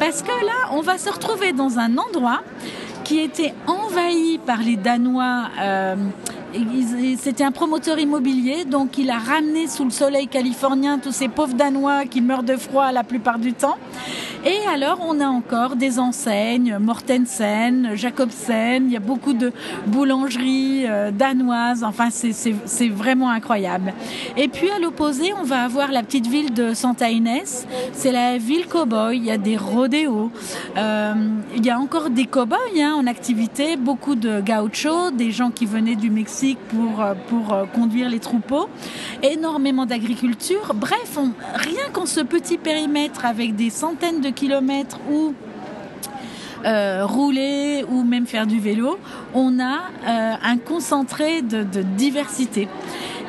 parce 0.00 0.22
que 0.22 0.28
là, 0.44 0.72
on 0.72 0.80
va 0.80 0.98
se 0.98 1.08
retrouver 1.10 1.52
dans 1.52 1.78
un 1.78 1.98
endroit 1.98 2.40
qui 3.08 3.20
était 3.20 3.54
envahi 3.66 4.38
par 4.44 4.58
les 4.58 4.76
Danois. 4.76 5.48
Euh, 5.58 5.96
c'était 7.18 7.44
un 7.44 7.52
promoteur 7.52 7.98
immobilier, 7.98 8.64
donc 8.64 8.96
il 8.96 9.10
a 9.10 9.18
ramené 9.18 9.66
sous 9.66 9.84
le 9.84 9.90
soleil 9.90 10.28
californien 10.28 10.98
tous 10.98 11.12
ces 11.12 11.28
pauvres 11.28 11.54
Danois 11.54 12.06
qui 12.06 12.20
meurent 12.20 12.42
de 12.42 12.56
froid 12.56 12.90
la 12.90 13.04
plupart 13.04 13.38
du 13.38 13.52
temps. 13.52 13.76
Et 14.46 14.58
alors, 14.72 15.00
on 15.06 15.20
a 15.20 15.26
encore 15.26 15.74
des 15.74 15.98
enseignes, 15.98 16.78
Mortensen, 16.80 17.90
Jacobsen, 17.96 18.84
il 18.86 18.92
y 18.92 18.96
a 18.96 19.00
beaucoup 19.00 19.32
de 19.32 19.52
boulangeries 19.86 20.86
euh, 20.86 21.10
danoises, 21.10 21.82
enfin, 21.82 22.08
c'est 22.10 22.88
vraiment 22.88 23.30
incroyable. 23.30 23.92
Et 24.36 24.48
puis, 24.48 24.70
à 24.70 24.78
l'opposé, 24.78 25.32
on 25.38 25.42
va 25.42 25.64
avoir 25.64 25.90
la 25.90 26.02
petite 26.02 26.28
ville 26.28 26.54
de 26.54 26.72
Santa 26.72 27.10
Inés, 27.10 27.42
c'est 27.92 28.12
la 28.12 28.38
ville 28.38 28.66
cow-boy, 28.68 29.16
il 29.16 29.24
y 29.24 29.30
a 29.30 29.38
des 29.38 29.56
rodéos, 29.56 30.30
euh, 30.76 31.14
il 31.56 31.66
y 31.66 31.70
a 31.70 31.78
encore 31.78 32.08
des 32.08 32.26
cow-boys 32.26 32.56
hein, 32.80 32.94
en 32.96 33.06
activité, 33.06 33.76
beaucoup 33.76 34.14
de 34.14 34.40
gauchos, 34.40 35.10
des 35.10 35.32
gens 35.32 35.50
qui 35.50 35.66
venaient 35.66 35.96
du 35.96 36.10
Mexique 36.10 36.37
pour, 36.68 37.04
pour 37.28 37.56
conduire 37.74 38.08
les 38.08 38.20
troupeaux, 38.20 38.68
énormément 39.22 39.86
d'agriculture, 39.86 40.72
bref, 40.74 41.18
rien 41.54 41.90
qu'en 41.92 42.06
ce 42.06 42.20
petit 42.20 42.58
périmètre 42.58 43.24
avec 43.24 43.56
des 43.56 43.70
centaines 43.70 44.20
de 44.20 44.30
kilomètres 44.30 44.98
où 45.10 45.34
euh, 46.64 47.06
rouler 47.06 47.84
ou 47.88 48.02
même 48.02 48.26
faire 48.26 48.46
du 48.46 48.58
vélo, 48.58 48.98
on 49.32 49.60
a 49.60 49.76
euh, 50.06 50.34
un 50.42 50.58
concentré 50.58 51.40
de, 51.40 51.62
diversité. 51.82 52.68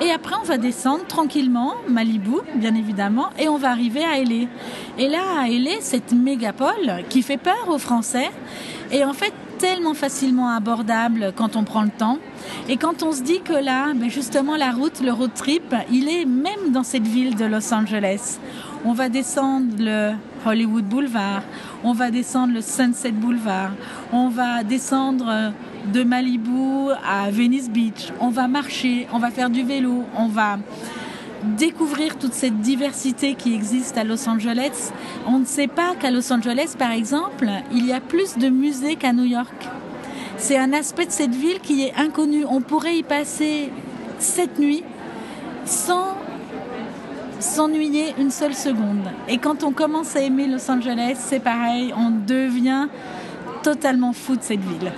Et 0.01 0.10
après, 0.10 0.36
on 0.42 0.46
va 0.46 0.58
descendre 0.58 1.06
tranquillement, 1.06 1.75
Malibu, 1.88 2.38
bien 2.56 2.74
évidemment, 2.74 3.30
et 3.38 3.48
on 3.48 3.58
va 3.58 3.70
arriver 3.70 4.04
à 4.04 4.18
LA. 4.18 4.48
Et 4.98 5.08
là, 5.08 5.22
à 5.42 5.48
LA, 5.48 5.82
cette 5.82 6.12
mégapole 6.12 7.04
qui 7.10 7.22
fait 7.22 7.38
peur 7.38 7.68
aux 7.68 7.78
Français, 7.78 8.32
est 8.92 9.04
en 9.04 9.13
fait 9.13 9.34
tellement 9.60 9.94
facilement 9.94 10.50
abordable 10.50 11.34
quand 11.36 11.56
on 11.56 11.63
prend 11.63 11.84
le 11.84 11.89
temps. 11.89 12.18
Et 12.70 12.78
quand 12.78 13.04
on 13.04 13.12
se 13.12 13.22
dit 13.22 13.42
que 13.42 13.54
là, 13.54 13.94
ben 13.94 14.10
justement, 14.10 14.56
la 14.56 14.72
route, 14.72 15.01
le 15.01 15.12
road 15.12 15.32
trip, 15.36 15.75
il 15.92 16.08
est 16.10 16.25
même 16.25 16.72
dans 16.72 16.84
cette 16.84 17.06
ville 17.06 17.36
de 17.36 17.46
Los 17.46 17.74
Angeles. 17.74 18.39
On 18.86 18.94
va 18.94 19.10
descendre 19.10 19.68
le 19.78 20.13
Hollywood 20.46 20.86
Boulevard, 20.86 21.44
on 21.84 21.92
va 21.92 22.12
descendre 22.12 22.54
le 22.54 22.62
Sunset 22.62 23.12
Boulevard, 23.12 23.72
on 24.13 24.30
va 24.30 24.63
descendre 24.63 25.51
de 25.94 26.04
Malibu 26.04 26.92
à 27.06 27.30
Venice 27.30 27.70
Beach, 27.70 28.13
on 28.22 28.30
va 28.30 28.48
marcher, 28.48 29.08
on 29.12 29.20
va 29.20 29.32
faire 29.32 29.50
du 29.50 29.63
vélo, 29.63 30.06
on 30.16 30.28
va 30.28 30.58
découvrir 31.43 32.17
toute 32.17 32.34
cette 32.34 32.60
diversité 32.60 33.36
qui 33.36 33.53
existe 33.53 33.98
à 33.98 34.03
Los 34.03 34.27
Angeles. 34.27 34.91
On 35.27 35.39
ne 35.39 35.46
sait 35.46 35.67
pas 35.67 35.96
qu'à 36.00 36.12
Los 36.12 36.31
Angeles, 36.31 36.75
par 36.77 36.91
exemple, 36.91 37.50
il 37.72 37.86
y 37.86 37.93
a 37.93 38.01
plus 38.01 38.38
de 38.38 38.50
musées 38.50 38.96
qu'à 38.96 39.13
New 39.13 39.25
York. 39.25 39.67
C'est 40.38 40.58
un 40.58 40.74
aspect 40.74 41.05
de 41.05 41.12
cette 41.12 41.36
ville 41.36 41.60
qui 41.60 41.84
est 41.84 41.93
inconnu. 41.96 42.46
On 42.50 42.62
pourrait 42.62 42.98
y 42.98 43.03
passer 43.03 43.72
cette 44.19 44.60
nuit 44.60 44.84
sans 45.65 46.15
s'ennuyer 47.39 48.13
une 48.17 48.31
seule 48.31 48.55
seconde. 48.55 49.08
Et 49.27 49.38
quand 49.38 49.63
on 49.63 49.72
commence 49.72 50.15
à 50.15 50.22
aimer 50.22 50.48
Los 50.48 50.69
Angeles, 50.69 51.15
c'est 51.17 51.39
pareil, 51.39 51.93
on 51.98 52.12
devient 52.12 52.88
totalement 53.63 54.13
fou 54.13 54.36
de 54.36 54.41
cette 54.41 54.62
ville. 54.62 54.91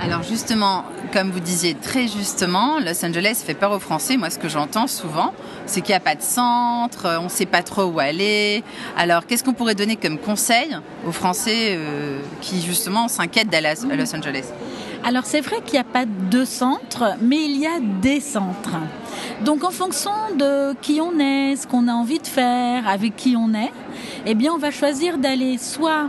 Alors 0.00 0.22
justement, 0.22 0.84
comme 1.12 1.30
vous 1.30 1.40
disiez 1.40 1.74
très 1.74 2.06
justement, 2.06 2.78
Los 2.78 3.04
Angeles 3.04 3.42
fait 3.44 3.54
peur 3.54 3.72
aux 3.72 3.78
Français. 3.78 4.16
Moi, 4.16 4.30
ce 4.30 4.38
que 4.38 4.48
j'entends 4.48 4.86
souvent, 4.86 5.32
c'est 5.64 5.80
qu'il 5.80 5.92
n'y 5.92 5.96
a 5.96 6.00
pas 6.00 6.14
de 6.14 6.22
centre, 6.22 7.18
on 7.20 7.24
ne 7.24 7.28
sait 7.28 7.46
pas 7.46 7.62
trop 7.62 7.84
où 7.84 7.98
aller. 7.98 8.62
Alors, 8.96 9.26
qu'est-ce 9.26 9.42
qu'on 9.42 9.54
pourrait 9.54 9.74
donner 9.74 9.96
comme 9.96 10.18
conseil 10.18 10.76
aux 11.06 11.12
Français 11.12 11.76
euh, 11.76 12.20
qui 12.40 12.60
justement 12.60 13.08
s'inquiètent 13.08 13.48
d'aller 13.48 13.74
à 13.90 13.96
Los 13.96 14.14
Angeles? 14.14 14.44
Alors 15.04 15.24
c'est 15.24 15.40
vrai 15.40 15.60
qu'il 15.64 15.74
n'y 15.74 15.78
a 15.78 15.84
pas 15.84 16.04
de 16.04 16.44
centre, 16.44 17.16
mais 17.20 17.44
il 17.44 17.58
y 17.58 17.66
a 17.66 17.78
des 17.80 18.20
centres. 18.20 18.76
Donc 19.44 19.62
en 19.62 19.70
fonction 19.70 20.10
de 20.36 20.74
qui 20.82 21.00
on 21.00 21.20
est, 21.20 21.54
ce 21.54 21.66
qu'on 21.66 21.86
a 21.86 21.92
envie 21.92 22.18
de 22.18 22.26
faire, 22.26 22.88
avec 22.88 23.14
qui 23.14 23.36
on 23.36 23.54
est, 23.54 23.72
eh 24.26 24.34
bien 24.34 24.52
on 24.52 24.58
va 24.58 24.72
choisir 24.72 25.18
d'aller 25.18 25.58
soit 25.58 26.08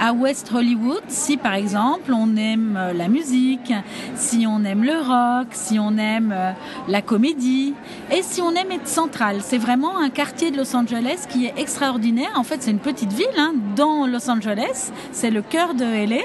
à 0.00 0.12
West 0.12 0.50
Hollywood, 0.54 1.02
si 1.08 1.36
par 1.36 1.54
exemple 1.54 2.12
on 2.12 2.36
aime 2.36 2.76
euh, 2.76 2.92
la 2.92 3.08
musique, 3.08 3.72
si 4.14 4.46
on 4.46 4.64
aime 4.64 4.84
le 4.84 4.98
rock, 4.98 5.48
si 5.52 5.78
on 5.78 5.96
aime 5.96 6.32
euh, 6.34 6.52
la 6.88 7.02
comédie 7.02 7.74
et 8.10 8.22
si 8.22 8.40
on 8.40 8.52
aime 8.52 8.72
être 8.72 8.88
central. 8.88 9.38
C'est 9.40 9.58
vraiment 9.58 9.98
un 9.98 10.10
quartier 10.10 10.50
de 10.50 10.56
Los 10.56 10.74
Angeles 10.74 11.26
qui 11.28 11.46
est 11.46 11.54
extraordinaire. 11.56 12.32
En 12.36 12.42
fait, 12.42 12.62
c'est 12.62 12.70
une 12.70 12.78
petite 12.78 13.12
ville 13.12 13.26
hein, 13.36 13.52
dans 13.76 14.06
Los 14.06 14.30
Angeles. 14.30 14.90
C'est 15.12 15.30
le 15.30 15.42
cœur 15.42 15.74
de 15.74 15.84
LA. 15.84 16.22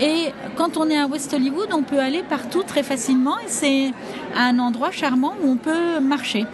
Et 0.00 0.32
quand 0.56 0.76
on 0.76 0.88
est 0.88 0.98
à 0.98 1.06
West 1.06 1.32
Hollywood, 1.34 1.68
on 1.72 1.82
peut 1.82 2.00
aller 2.00 2.22
partout 2.22 2.62
très 2.62 2.82
facilement 2.82 3.38
et 3.38 3.48
c'est 3.48 3.92
un 4.36 4.58
endroit 4.58 4.90
charmant 4.90 5.34
où 5.42 5.50
on 5.50 5.56
peut 5.56 6.00
marcher. 6.00 6.46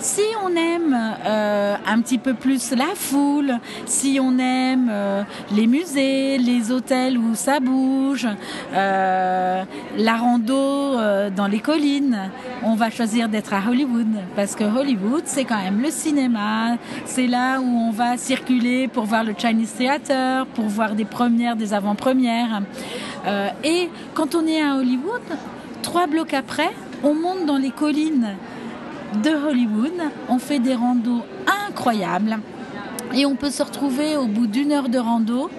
Si 0.00 0.22
on 0.42 0.56
aime 0.56 0.96
euh, 1.26 1.76
un 1.86 2.00
petit 2.00 2.16
peu 2.16 2.32
plus 2.32 2.72
la 2.72 2.94
foule, 2.94 3.58
si 3.84 4.18
on 4.18 4.38
aime 4.38 4.88
euh, 4.90 5.22
les 5.54 5.66
musées, 5.66 6.38
les 6.38 6.72
hôtels 6.72 7.18
où 7.18 7.34
ça 7.34 7.60
bouge, 7.60 8.26
euh, 8.72 9.62
la 9.98 10.16
rando 10.16 10.54
euh, 10.54 11.28
dans 11.28 11.46
les 11.46 11.60
collines, 11.60 12.30
on 12.62 12.76
va 12.76 12.88
choisir 12.88 13.28
d'être 13.28 13.52
à 13.52 13.60
Hollywood. 13.68 14.08
Parce 14.36 14.54
que 14.56 14.64
Hollywood 14.64 15.24
c'est 15.26 15.44
quand 15.44 15.62
même 15.62 15.82
le 15.82 15.90
cinéma, 15.90 16.78
c'est 17.04 17.26
là 17.26 17.60
où 17.60 17.66
on 17.66 17.90
va 17.90 18.16
circuler 18.16 18.88
pour 18.88 19.04
voir 19.04 19.22
le 19.22 19.34
Chinese 19.36 19.74
Theater, 19.74 20.46
pour 20.46 20.64
voir 20.64 20.94
des 20.94 21.04
premières, 21.04 21.56
des 21.56 21.74
avant-premières. 21.74 22.62
Euh, 23.26 23.48
et 23.64 23.90
quand 24.14 24.34
on 24.34 24.46
est 24.46 24.62
à 24.62 24.76
Hollywood, 24.76 25.20
trois 25.82 26.06
blocs 26.06 26.32
après, 26.32 26.70
on 27.02 27.12
monte 27.12 27.44
dans 27.44 27.58
les 27.58 27.70
collines 27.70 28.28
de 29.22 29.30
Hollywood. 29.30 30.00
On 30.28 30.38
fait 30.38 30.58
des 30.58 30.74
randos 30.74 31.22
incroyables. 31.68 32.38
Et 33.14 33.26
on 33.26 33.34
peut 33.34 33.50
se 33.50 33.62
retrouver 33.62 34.16
au 34.16 34.26
bout 34.26 34.46
d'une 34.46 34.72
heure 34.72 34.88
de 34.88 34.98
rando 34.98 35.50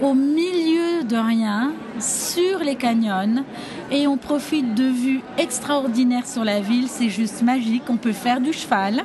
au 0.00 0.14
milieu 0.14 1.04
de 1.04 1.16
rien 1.16 1.72
sur 2.00 2.58
les 2.58 2.74
canyons. 2.74 3.44
Et 3.90 4.06
on 4.06 4.16
profite 4.16 4.74
de 4.74 4.84
vues 4.84 5.20
extraordinaires 5.38 6.26
sur 6.26 6.44
la 6.44 6.60
ville, 6.60 6.88
c'est 6.88 7.08
juste 7.08 7.42
magique. 7.42 7.84
On 7.88 7.96
peut 7.96 8.12
faire 8.12 8.40
du 8.40 8.52
cheval, 8.52 9.04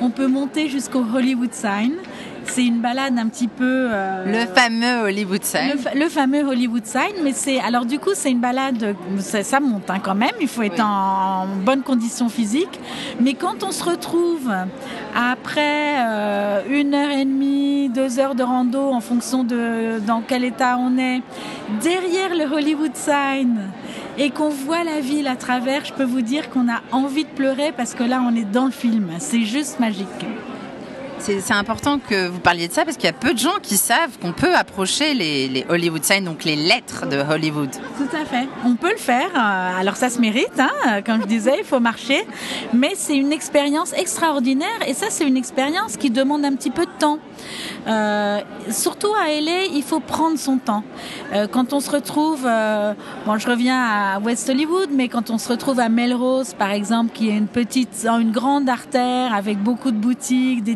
on 0.00 0.10
peut 0.10 0.26
monter 0.26 0.68
jusqu'au 0.68 1.04
Hollywood 1.14 1.52
Sign 1.52 1.94
c'est 2.50 2.64
une 2.64 2.80
balade 2.80 3.18
un 3.18 3.28
petit 3.28 3.48
peu. 3.48 3.88
Euh, 3.90 4.24
le 4.24 4.46
fameux 4.46 5.04
Hollywood 5.04 5.44
Sign. 5.44 5.72
Le, 5.94 6.00
le, 6.00 6.08
fameux 6.08 6.42
Hollywood 6.42 6.86
Sign, 6.86 7.14
mais 7.22 7.32
c'est 7.32 7.60
alors 7.60 7.84
du 7.84 7.98
coup 7.98 8.10
c'est 8.14 8.30
une 8.30 8.40
balade, 8.40 8.94
ça, 9.18 9.42
ça 9.42 9.60
monte 9.60 9.90
hein, 9.90 10.00
quand 10.02 10.14
même. 10.14 10.34
Il 10.40 10.48
faut 10.48 10.62
être 10.62 10.74
oui. 10.74 10.82
en, 10.82 11.46
bonne 11.64 11.82
condition 11.82 12.28
physique. 12.28 12.80
Mais 13.20 13.34
quand 13.34 13.62
on 13.62 13.72
se 13.72 13.84
retrouve 13.84 14.52
après 15.14 15.96
euh, 15.98 16.62
une 16.70 16.94
heure 16.94 17.10
et 17.10 17.24
demie, 17.24 17.88
deux 17.88 18.18
heures 18.18 18.34
de 18.34 18.42
rando, 18.42 18.90
en 18.90 19.00
fonction 19.00 19.44
de 19.44 20.00
dans 20.06 20.22
quel 20.26 20.44
état 20.44 20.76
on 20.78 20.98
est, 20.98 21.22
derrière 21.82 22.34
le 22.34 22.44
Hollywood 22.52 22.94
Sign 22.94 23.70
et 24.18 24.30
qu'on 24.30 24.48
voit 24.48 24.84
la 24.84 25.00
ville 25.00 25.26
à 25.26 25.36
travers, 25.36 25.84
je 25.84 25.92
peux 25.92 26.04
vous 26.04 26.22
dire 26.22 26.50
qu'on 26.50 26.68
a 26.68 26.80
envie 26.92 27.24
de 27.24 27.30
pleurer 27.30 27.72
parce 27.76 27.94
que 27.94 28.04
là 28.04 28.22
on 28.26 28.34
est 28.34 28.50
dans 28.50 28.66
le 28.66 28.70
film. 28.70 29.10
C'est 29.18 29.42
juste 29.42 29.80
magique 29.80 30.06
c'est 31.26 31.52
important 31.52 31.98
que 31.98 32.28
vous 32.28 32.38
parliez 32.38 32.68
de 32.68 32.72
ça 32.72 32.84
parce 32.84 32.96
qu'il 32.96 33.06
y 33.06 33.10
a 33.10 33.12
peu 33.12 33.34
de 33.34 33.38
gens 33.38 33.58
qui 33.60 33.76
savent 33.76 34.18
qu'on 34.20 34.32
peut 34.32 34.54
approcher 34.54 35.14
les, 35.14 35.66
Hollywood 35.68 36.04
signs, 36.04 36.22
donc 36.22 36.44
les 36.44 36.56
lettres 36.56 37.06
de 37.06 37.16
Hollywood. 37.16 37.70
Tout 37.96 38.16
à 38.16 38.24
fait. 38.24 38.46
On 38.64 38.76
peut 38.76 38.92
le 38.92 38.98
faire. 38.98 39.30
Euh, 39.34 39.80
alors 39.80 39.96
ça 39.96 40.08
se 40.08 40.20
mérite, 40.20 40.58
hein 40.58 41.02
comme 41.04 41.22
je 41.22 41.26
disais, 41.26 41.56
il 41.58 41.64
faut 41.64 41.80
marcher. 41.80 42.24
Mais 42.72 42.92
c'est 42.94 43.16
une 43.16 43.32
expérience 43.32 43.92
extraordinaire 43.92 44.68
et 44.86 44.94
ça 44.94 45.06
c'est 45.10 45.26
une 45.26 45.36
expérience 45.36 45.96
qui 45.96 46.10
demande 46.10 46.44
un 46.44 46.54
petit 46.54 46.70
peu 46.70 46.86
de 46.86 46.98
temps. 46.98 47.18
Euh, 47.86 48.40
surtout 48.70 49.12
à 49.14 49.28
LA, 49.28 49.66
il 49.72 49.82
faut 49.82 50.00
prendre 50.00 50.38
son 50.38 50.58
temps. 50.58 50.82
Euh, 51.32 51.46
quand 51.46 51.72
on 51.72 51.80
se 51.80 51.90
retrouve, 51.90 52.44
euh, 52.44 52.94
bon, 53.26 53.38
je 53.38 53.48
reviens 53.48 53.80
à 53.80 54.18
West 54.18 54.48
Hollywood, 54.48 54.88
mais 54.92 55.08
quand 55.08 55.30
on 55.30 55.38
se 55.38 55.48
retrouve 55.48 55.78
à 55.78 55.88
Melrose, 55.88 56.54
par 56.54 56.70
exemple, 56.70 57.12
qui 57.12 57.28
est 57.28 57.36
une 57.36 57.46
petite, 57.46 58.06
une 58.06 58.32
grande 58.32 58.68
artère 58.68 59.34
avec 59.34 59.62
beaucoup 59.62 59.90
de 59.90 59.96
boutiques, 59.96 60.64
des 60.64 60.74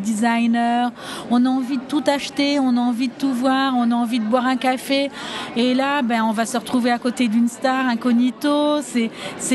on 1.30 1.44
a 1.44 1.48
envie 1.48 1.76
de 1.76 1.82
tout 1.82 2.04
acheter, 2.06 2.58
on 2.58 2.76
a 2.76 2.80
envie 2.80 3.08
de 3.08 3.12
tout 3.18 3.32
voir, 3.32 3.74
on 3.76 3.90
a 3.90 3.94
envie 3.94 4.20
de 4.20 4.24
boire 4.24 4.46
un 4.46 4.56
café, 4.56 5.10
et 5.56 5.74
là, 5.74 6.02
ben, 6.02 6.22
on 6.22 6.32
va 6.32 6.46
se 6.46 6.56
retrouver 6.56 6.90
à 6.90 6.98
côté 6.98 7.28
d'une 7.28 7.48
star 7.48 7.86
incognito. 7.86 8.80
C'est, 8.82 9.10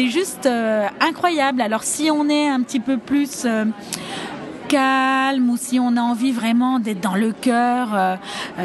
juste 0.08 0.46
euh, 0.46 0.88
incroyable. 1.00 1.62
Alors, 1.62 1.84
si 1.84 2.10
on 2.12 2.30
est 2.30 2.48
un 2.48 2.62
petit 2.62 2.80
peu 2.80 2.98
plus 2.98 3.44
euh, 3.46 3.66
calme 4.68 5.50
ou 5.50 5.58
si 5.58 5.80
on 5.80 5.96
a 5.98 6.02
envie 6.02 6.32
vraiment 6.32 6.80
d'être 6.80 7.02
dans 7.02 7.16
le 7.16 7.32
cœur 7.32 7.90
euh, 7.94 8.16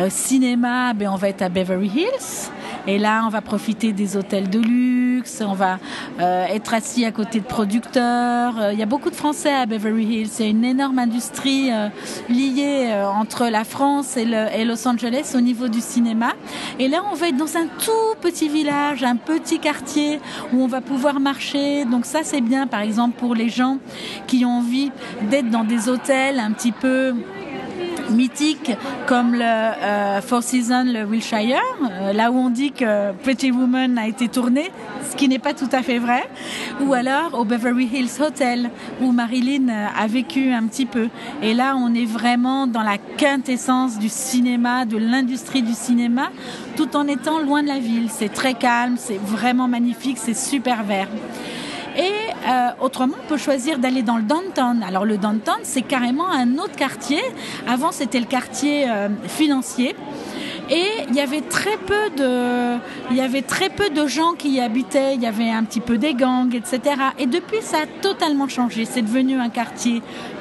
cinéma, 0.09 0.93
ben 0.95 1.09
on 1.09 1.17
va 1.17 1.29
être 1.29 1.43
à 1.43 1.49
Beverly 1.49 1.89
Hills. 1.89 2.51
Et 2.87 2.99
là, 2.99 3.23
on 3.27 3.29
va 3.29 3.43
profiter 3.43 3.93
des 3.93 4.17
hôtels 4.17 4.49
de 4.49 4.59
luxe, 4.59 5.00
on 5.41 5.55
va 5.55 5.79
euh, 6.21 6.47
être 6.47 6.75
assis 6.75 7.05
à 7.05 7.13
côté 7.13 7.41
de 7.41 7.45
producteurs. 7.45 8.73
Il 8.73 8.79
y 8.79 8.83
a 8.83 8.87
beaucoup 8.87 9.11
de 9.11 9.15
Français 9.15 9.53
à 9.53 9.67
Beverly 9.67 10.05
Hills. 10.05 10.31
A 10.41 10.45
une 10.45 10.65
énorme 10.65 10.99
industrie 10.99 11.71
euh, 11.73 11.89
liée 12.29 12.89
euh, 12.89 13.07
entre 13.07 13.47
la 13.47 13.65
France 13.65 14.17
et, 14.17 14.27
et 14.55 14.65
Los 14.65 14.87
Angeles 14.87 15.33
au 15.35 15.41
niveau 15.41 15.69
du 15.69 15.81
cinéma. 15.81 16.33
Et 16.79 16.89
là, 16.89 17.03
on 17.11 17.15
va 17.15 17.29
être 17.29 17.37
dans 17.37 17.57
un 17.57 17.67
tout 17.67 18.17
petit 18.21 18.49
village, 18.49 19.03
un 19.03 19.17
petit 19.17 19.59
quartier 19.59 20.21
où 20.53 20.63
on 20.63 20.67
va 20.67 20.81
pouvoir 20.81 21.21
marcher. 21.21 21.85
Donc 21.85 22.07
ça, 22.07 22.21
c'est 22.23 22.41
bien, 22.41 22.67
par 22.67 22.81
exemple, 22.81 23.19
pour 23.19 23.35
les 23.35 23.49
gens 23.49 23.79
qui 24.27 24.45
ont 24.45 24.59
envie 24.59 24.91
d'être 25.31 25.51
dans 25.51 25.65
des 25.65 25.89
hôtels 25.89 26.39
un 26.39 26.53
petit 26.53 26.73
peu 26.73 27.15
mythiques 28.11 28.73
comme 29.07 29.35
le 29.35 29.43
euh, 29.43 30.21
Four 30.21 30.43
Seasons, 30.43 30.85
le 30.87 31.05
Wilshire, 31.05 31.59
euh, 31.83 32.13
là 32.13 32.31
où 32.31 32.37
on 32.37 32.51
dit 32.51 32.73
que 32.73 33.13
Pretty 33.23 33.51
Woman 33.51 33.99
a 33.99 34.07
été 34.07 34.29
tourné, 34.29 34.71
ce 35.11 35.17
qui 35.17 35.29
n'est 35.29 35.39
pas 35.39 35.55
tout 35.55 35.69
à 35.73 35.83
fait 35.83 35.99
vrai, 35.99 36.29
ou 36.81 36.93
alors 36.93 37.39
au 37.39 37.45
Beverly 37.45 37.89
Hills 37.93 38.23
Hotel 38.23 38.71
où 39.01 39.13
Marilyn 39.13 39.69
a 39.69 40.07
vécu 40.07 40.53
un 40.53 40.67
petit 40.67 40.87
peu. 40.87 41.09
Et 41.43 41.55
là, 41.55 41.77
on 41.77 41.95
est 41.95 42.05
vraiment 42.05 42.67
dans 42.67 42.83
la 42.83 42.99
quintessence 42.99 43.99
du 43.99 44.09
cinéma, 44.09 44.85
de 44.85 44.97
l'industrie 44.97 45.63
du 45.63 45.75
cinéma, 45.75 46.31
tout 46.77 46.97
en 46.97 47.07
étant 47.07 47.41
loin 47.41 47.63
de 47.63 47.69
la 47.69 47.79
ville. 47.79 48.09
C'est 48.11 48.33
très 48.33 48.55
calme, 48.55 48.97
c'est 48.97 49.21
vraiment 49.21 49.69
magnifique, 49.69 50.19
c'est 50.19 50.37
super 50.37 50.83
vert. 50.85 51.09
Et 51.97 52.13
euh, 52.49 52.69
autrement, 52.81 53.17
on 53.23 53.29
peut 53.29 53.37
choisir 53.37 53.79
d'aller 53.79 54.03
dans 54.03 54.17
le 54.17 54.23
downtown. 54.23 54.83
Alors 54.83 55.05
le 55.05 55.19
downtown, 55.19 55.59
c'est 55.63 55.83
carrément 55.83 56.31
un 56.31 56.59
autre 56.59 56.77
quartier. 56.77 57.21
Avant, 57.67 57.93
c'était 57.93 58.21
le 58.21 58.27
quartier 58.27 58.89
euh, 58.89 59.09
financier. 59.27 59.95
Et 60.71 60.87
il 61.09 61.17
y 61.17 61.21
avait 61.21 61.41
très 61.41 61.77
peu 61.79 62.11
de, 62.17 62.77
il 63.11 63.17
y 63.17 63.21
avait 63.21 63.43
très 63.43 63.71
peu 63.71 63.91
de 63.91 64.07
gens 64.07 64.35
qui 64.35 64.51
y 64.51 64.61
habitaient. 64.61 65.17
Il 65.17 65.21
y 65.23 65.27
avait 65.27 65.51
un 65.51 65.65
petit 65.65 65.81
peu 65.81 65.99
des 65.99 66.15
gangs, 66.15 66.55
etc. 66.55 66.81
Et 67.19 67.27
depuis, 67.27 67.61
ça 67.61 67.79
a 67.79 67.87
totalement 68.01 68.47
changé. 68.47 68.85
C'est 68.85 69.03
devenu 69.03 69.41
un 69.41 69.49
quartier 69.49 70.01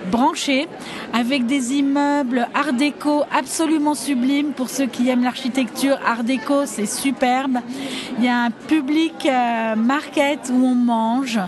branché, 0.10 0.68
avec 1.14 1.46
des 1.46 1.74
immeubles 1.74 2.48
art 2.54 2.74
déco 2.74 3.24
absolument 3.32 3.96
sublimes. 3.96 4.52
Pour 4.52 4.70
ceux 4.70 4.88
qui 4.88 5.10
aiment 5.10 5.24
l'architecture, 5.24 5.98
art 6.06 6.24
déco, 6.24 6.66
c'est 6.66 6.86
superbe. 6.86 7.60
Il 8.18 8.26
y 8.26 8.28
a 8.28 8.44
un 8.44 8.52
public 8.52 9.26
euh, 9.26 9.76
market 9.76 10.52
où 10.52 10.66
on 10.66 10.76
mange 10.76 11.40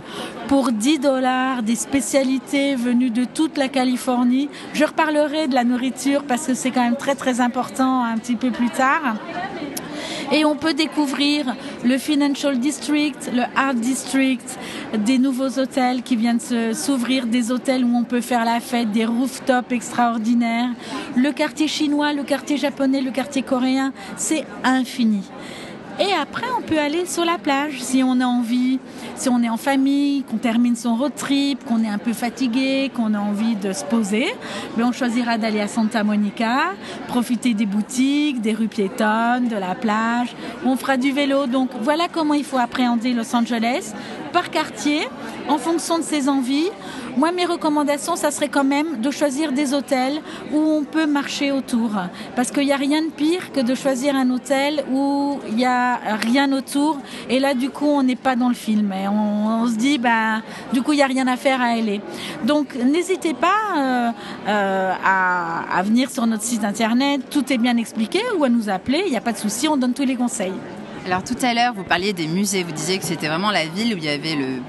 pour 0.48 0.72
10 0.72 1.00
dollars 1.00 1.64
des 1.64 1.76
spécialités 1.76 2.76
venues 2.76 3.10
de 3.10 3.26
toute 3.26 3.58
la 3.58 3.68
Californie. 3.68 4.50
Je 4.74 4.86
reparlerai 4.86 5.48
de 5.48 5.56
la 5.56 5.64
nourriture 5.64 6.24
parce 6.24 6.48
que 6.48 6.54
c'est 6.54 6.72
quand 6.72 6.84
même 6.84 6.98
très 6.98 7.16
très 7.16 7.42
important 7.42 8.04
un 8.04 8.18
petit 8.18 8.36
peu 8.36 8.52
plus 8.52 8.70
tard. 8.70 9.16
Et 10.32 10.46
on 10.46 10.56
peut 10.56 10.74
découvrir 10.74 11.56
le 11.84 11.98
Financial 11.98 12.58
District, 12.58 13.30
le 13.34 13.44
Art 13.56 13.74
District, 13.74 14.58
des 14.98 15.18
nouveaux 15.18 15.60
hôtels 15.60 16.04
qui 16.04 16.16
viennent 16.16 16.40
s'ouvrir, 16.74 17.26
des 17.28 17.52
hôtels 17.52 17.84
où 17.84 17.96
on 17.96 18.04
peut 18.04 18.22
faire 18.22 18.46
la 18.46 18.62
fête, 18.62 18.92
des 18.92 19.06
rooftops 19.06 19.72
extraordinaires. 19.72 20.70
Le 21.16 21.32
quartier 21.32 21.68
chinois, 21.68 22.14
le 22.14 22.24
quartier 22.24 22.58
japonais, 22.58 23.02
le 23.02 23.12
quartier 23.12 23.42
coréen, 23.42 23.92
c'est 24.16 24.46
infini. 24.64 25.24
Et 26.00 26.14
après, 26.14 26.48
on 26.58 26.62
peut 26.62 26.80
aller 26.80 27.06
sur 27.06 27.26
la 27.26 27.38
plage 27.38 27.82
si 27.82 28.02
on 28.04 28.20
a 28.22 28.26
envie, 28.26 28.80
si 29.16 29.30
on 29.30 29.44
est 29.44 29.50
en 29.50 29.58
famille, 29.58 30.24
qu'on 30.24 30.38
termine 30.38 30.76
son 30.76 30.96
road 30.96 31.14
trip, 31.16 31.64
qu'on 31.66 31.84
est 31.84 31.90
un 31.90 31.98
peu 31.98 32.14
fatigué, 32.14 32.92
qu'on 32.96 33.14
a 33.14 33.20
envie 33.20 33.56
de 33.56 33.74
se 33.74 33.84
poser. 33.84 34.28
Mais 34.76 34.84
ben, 34.84 34.90
on 34.90 34.92
choisira 34.92 35.38
d'aller 35.38 35.60
à 35.60 35.68
Santa 35.68 36.04
Monica, 36.04 36.74
profiter 37.08 37.54
des 37.54 37.66
boutiques, 37.66 38.42
des 38.42 38.54
rues 38.54 38.68
piétonnes, 38.68 39.48
de 39.48 39.56
la 39.56 39.76
plage. 39.76 40.36
On 40.66 40.76
fera 40.76 40.98
du 40.98 41.12
vélo. 41.12 41.46
Donc 41.46 41.70
voilà 41.82 42.08
comment 42.12 42.34
il 42.34 42.46
faut 42.46 42.58
appréhender 42.58 43.14
Los 43.14 43.36
Angeles 43.36 43.94
par 44.32 44.50
quartier, 44.50 45.08
en 45.50 45.58
fonction 45.58 45.98
de 46.00 46.04
ses 46.04 46.30
envies. 46.30 46.70
Moi, 47.18 47.32
mes 47.32 47.46
recommandations, 47.46 48.16
ça 48.16 48.32
serait 48.32 48.50
quand 48.50 48.64
même 48.64 49.02
de 49.02 49.12
choisir 49.12 49.52
des 49.52 49.74
hôtels 49.74 50.22
où 50.54 50.58
on 50.58 50.84
peut 50.84 51.06
marcher 51.06 51.52
autour. 51.52 51.92
Parce 52.36 52.52
qu'il 52.52 52.66
n'y 52.66 52.72
a 52.72 52.78
rien 52.78 53.02
de 53.02 53.10
pire 53.10 53.52
que 53.52 53.60
de 53.60 53.76
choisir 53.76 54.16
un 54.16 54.30
hôtel 54.30 54.84
où 54.92 55.40
il 55.50 55.56
n'y 55.56 55.66
a 55.66 56.00
rien 56.22 56.52
autour. 56.54 56.98
Et 57.30 57.40
là, 57.40 57.54
du 57.54 57.70
coup, 57.70 57.88
on 57.88 58.04
n'est 58.04 58.16
pas 58.16 58.36
dans 58.36 58.50
le 58.50 58.56
film. 58.56 58.94
Et 58.94 59.08
on, 59.08 59.68
se 59.68 59.76
dit, 59.76 59.98
bah, 59.98 60.42
du 60.74 60.82
coup, 60.82 60.94
il 60.94 60.98
n'y 60.98 61.04
a 61.04 61.08
rien 61.08 61.28
à 61.28 61.38
faire 61.38 61.62
à 61.62 61.66
aller. 61.66 62.02
Donc, 62.44 62.76
n'hésitez 62.76 63.34
pas 63.34 63.60
euh, 63.78 64.12
euh, 64.48 64.94
à, 65.04 65.78
à 65.78 65.84
venir 65.84 66.10
sur 66.10 66.26
notre 66.26 66.44
site 66.44 66.64
internet. 66.64 67.22
Tout 67.30 67.52
est 67.52 67.58
bien 67.58 67.78
expliqué 67.78 68.22
ou 68.38 68.44
à 68.44 68.50
nous 68.50 68.70
appeler. 68.70 69.04
Il 69.06 69.12
n'y 69.12 69.18
a 69.18 69.22
pas 69.22 69.34
de 69.34 69.38
souci, 69.38 69.68
on 69.68 69.78
donne 69.78 69.94
tous 69.94 70.06
les 70.06 70.16
conseils. 70.16 70.54
Alors 71.06 71.24
tout 71.24 71.38
à 71.42 71.54
l'heure, 71.56 71.74
vous 71.74 71.84
parliez 71.84 72.14
des 72.14 72.28
musées, 72.28 72.62
vous 72.62 72.72
disiez 72.72 73.00
que 73.00 73.06
c'était 73.06 73.28
vraiment 73.28 73.50
la 73.50 73.66
ville 73.66 73.96
où 73.96 73.98
il 73.98 74.04
y 74.04 74.10
avait 74.10 74.36
le 74.36 74.62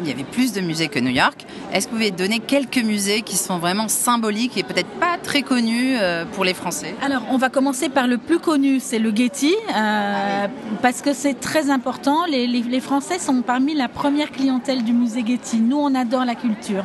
il 0.00 0.08
y 0.08 0.12
avait 0.12 0.24
plus 0.24 0.52
de 0.52 0.60
musées 0.60 0.88
que 0.88 0.98
New 0.98 1.10
York. 1.10 1.46
Est-ce 1.72 1.86
que 1.86 1.92
vous 1.92 1.98
pouvez 1.98 2.10
donner 2.10 2.40
quelques 2.40 2.82
musées 2.82 3.22
qui 3.22 3.36
sont 3.36 3.58
vraiment 3.58 3.88
symboliques 3.88 4.56
et 4.56 4.62
peut-être 4.62 4.88
pas 5.00 5.16
très 5.22 5.42
connus 5.42 5.96
euh, 5.98 6.24
pour 6.24 6.44
les 6.44 6.54
Français? 6.54 6.94
Alors, 7.02 7.22
on 7.30 7.36
va 7.36 7.48
commencer 7.48 7.88
par 7.88 8.06
le 8.06 8.18
plus 8.18 8.38
connu, 8.38 8.80
c'est 8.80 8.98
le 8.98 9.14
Getty, 9.14 9.54
euh, 9.54 9.74
ah 9.74 10.48
parce 10.82 11.00
que 11.00 11.12
c'est 11.12 11.34
très 11.34 11.70
important. 11.70 12.24
Les, 12.26 12.46
les, 12.46 12.80
Français 12.80 13.18
sont 13.18 13.42
parmi 13.42 13.74
la 13.74 13.88
première 13.88 14.30
clientèle 14.30 14.82
du 14.84 14.92
musée 14.92 15.24
Getty. 15.26 15.58
Nous, 15.58 15.78
on 15.78 15.94
adore 15.94 16.24
la 16.24 16.34
culture. 16.34 16.84